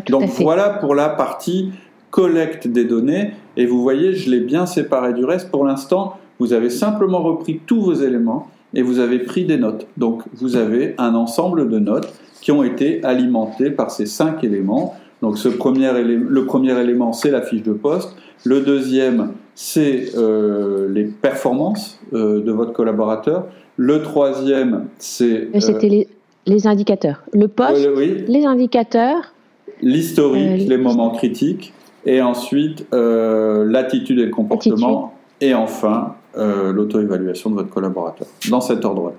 Donc 0.09 0.29
voilà 0.39 0.69
pour 0.69 0.95
la 0.95 1.09
partie 1.09 1.71
collecte 2.11 2.67
des 2.67 2.85
données. 2.85 3.33
Et 3.57 3.65
vous 3.65 3.81
voyez, 3.81 4.13
je 4.13 4.29
l'ai 4.29 4.39
bien 4.39 4.65
séparé 4.65 5.13
du 5.13 5.25
reste. 5.25 5.51
Pour 5.51 5.65
l'instant, 5.65 6.17
vous 6.39 6.53
avez 6.53 6.69
simplement 6.69 7.21
repris 7.21 7.59
tous 7.65 7.81
vos 7.81 7.93
éléments 7.93 8.47
et 8.73 8.81
vous 8.81 8.99
avez 8.99 9.19
pris 9.19 9.45
des 9.45 9.57
notes. 9.57 9.87
Donc 9.97 10.23
vous 10.33 10.55
avez 10.55 10.95
un 10.97 11.13
ensemble 11.13 11.69
de 11.69 11.79
notes 11.79 12.13
qui 12.41 12.51
ont 12.51 12.63
été 12.63 13.03
alimentées 13.03 13.69
par 13.69 13.91
ces 13.91 14.05
cinq 14.05 14.43
éléments. 14.43 14.95
Donc 15.21 15.37
ce 15.37 15.49
premier 15.49 15.91
le 15.91 16.45
premier 16.45 16.79
élément, 16.79 17.11
c'est 17.13 17.31
la 17.31 17.41
fiche 17.41 17.63
de 17.63 17.73
poste. 17.73 18.15
Le 18.43 18.61
deuxième, 18.61 19.33
c'est 19.55 20.15
euh, 20.15 20.89
les 20.91 21.05
performances 21.05 21.99
euh, 22.13 22.43
de 22.43 22.51
votre 22.51 22.73
collaborateur. 22.73 23.47
Le 23.77 24.01
troisième, 24.03 24.87
c'est... 24.97 25.47
Euh, 25.55 25.59
c'était 25.59 26.07
les, 26.45 26.67
indicateurs. 26.67 27.23
Le 27.33 27.47
poste, 27.47 27.87
les 28.27 28.45
indicateurs. 28.45 29.33
L'historique, 29.81 30.67
les 30.67 30.77
moments 30.77 31.11
critiques. 31.11 31.73
Et 32.05 32.21
ensuite, 32.21 32.85
l'attitude 32.91 34.19
et 34.19 34.25
le 34.25 34.31
comportement. 34.31 35.13
Et 35.41 35.55
enfin, 35.55 36.15
l'auto-évaluation 36.35 37.49
de 37.49 37.55
votre 37.55 37.69
collaborateur. 37.69 38.27
Dans 38.49 38.61
cet 38.61 38.85
ordre-là. 38.85 39.15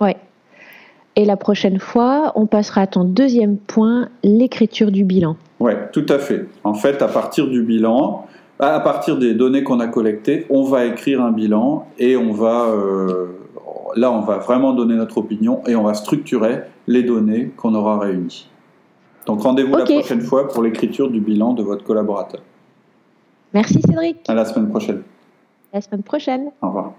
Ouais. 0.00 0.16
Et 1.16 1.24
la 1.24 1.36
prochaine 1.36 1.78
fois, 1.78 2.32
on 2.34 2.46
passera 2.46 2.82
à 2.82 2.86
ton 2.88 3.04
deuxième 3.04 3.56
point, 3.56 4.08
l'écriture 4.24 4.90
du 4.90 5.04
bilan. 5.04 5.36
Oui, 5.60 5.72
tout 5.92 6.06
à 6.08 6.18
fait. 6.18 6.46
En 6.64 6.74
fait, 6.74 7.00
à 7.00 7.06
partir 7.06 7.46
du 7.46 7.62
bilan, 7.62 8.26
à 8.58 8.80
partir 8.80 9.18
des 9.18 9.34
données 9.34 9.62
qu'on 9.62 9.80
a 9.80 9.88
collectées, 9.88 10.46
on 10.50 10.64
va 10.64 10.84
écrire 10.84 11.22
un 11.22 11.32
bilan 11.32 11.86
et 11.98 12.16
on 12.16 12.32
va, 12.32 12.66
euh, 12.66 13.26
là, 13.96 14.12
on 14.12 14.20
va 14.20 14.38
vraiment 14.38 14.72
donner 14.72 14.94
notre 14.94 15.18
opinion 15.18 15.62
et 15.66 15.74
on 15.74 15.82
va 15.82 15.94
structurer 15.94 16.62
les 16.86 17.02
données 17.02 17.50
qu'on 17.56 17.74
aura 17.74 17.98
réunies. 17.98 18.48
Donc 19.26 19.42
rendez-vous 19.42 19.76
la 19.76 19.84
prochaine 19.84 20.20
fois 20.20 20.48
pour 20.48 20.62
l'écriture 20.62 21.10
du 21.10 21.20
bilan 21.20 21.54
de 21.54 21.62
votre 21.62 21.84
collaborateur. 21.84 22.40
Merci 23.52 23.80
Cédric. 23.80 24.18
À 24.28 24.34
la 24.34 24.44
semaine 24.44 24.68
prochaine. 24.68 25.02
À 25.72 25.76
la 25.76 25.80
semaine 25.80 26.02
prochaine. 26.02 26.50
Au 26.60 26.66
revoir. 26.68 26.92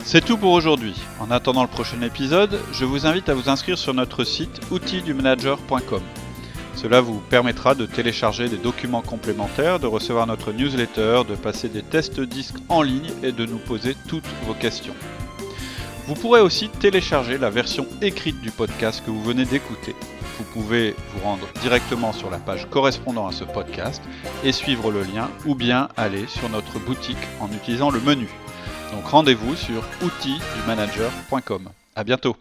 C'est 0.00 0.24
tout 0.24 0.36
pour 0.36 0.52
aujourd'hui. 0.52 0.94
En 1.20 1.30
attendant 1.30 1.62
le 1.62 1.68
prochain 1.68 2.00
épisode, 2.02 2.58
je 2.72 2.84
vous 2.84 3.06
invite 3.06 3.28
à 3.28 3.34
vous 3.34 3.48
inscrire 3.48 3.78
sur 3.78 3.94
notre 3.94 4.24
site 4.24 4.60
outildumanager.com. 4.72 6.00
Cela 6.74 7.00
vous 7.00 7.20
permettra 7.30 7.74
de 7.74 7.86
télécharger 7.86 8.48
des 8.48 8.56
documents 8.56 9.02
complémentaires, 9.02 9.80
de 9.80 9.86
recevoir 9.86 10.26
notre 10.26 10.52
newsletter, 10.52 11.22
de 11.28 11.34
passer 11.34 11.68
des 11.68 11.82
tests 11.82 12.20
disques 12.20 12.58
en 12.68 12.82
ligne 12.82 13.10
et 13.22 13.32
de 13.32 13.44
nous 13.44 13.58
poser 13.58 13.96
toutes 14.08 14.28
vos 14.46 14.54
questions. 14.54 14.94
Vous 16.06 16.14
pourrez 16.14 16.40
aussi 16.40 16.68
télécharger 16.68 17.38
la 17.38 17.50
version 17.50 17.86
écrite 18.02 18.40
du 18.40 18.50
podcast 18.50 19.02
que 19.04 19.10
vous 19.10 19.22
venez 19.22 19.44
d'écouter. 19.44 19.94
Vous 20.38 20.44
pouvez 20.44 20.96
vous 21.12 21.20
rendre 21.22 21.46
directement 21.60 22.12
sur 22.12 22.30
la 22.30 22.38
page 22.38 22.66
correspondant 22.70 23.28
à 23.28 23.32
ce 23.32 23.44
podcast 23.44 24.02
et 24.42 24.52
suivre 24.52 24.90
le 24.90 25.02
lien 25.02 25.30
ou 25.46 25.54
bien 25.54 25.88
aller 25.96 26.26
sur 26.26 26.48
notre 26.48 26.78
boutique 26.78 27.16
en 27.40 27.48
utilisant 27.52 27.90
le 27.90 28.00
menu. 28.00 28.28
Donc 28.92 29.06
rendez-vous 29.06 29.54
sur 29.54 29.84
outildumanager.com. 30.02 31.68
À 31.94 32.04
bientôt. 32.04 32.36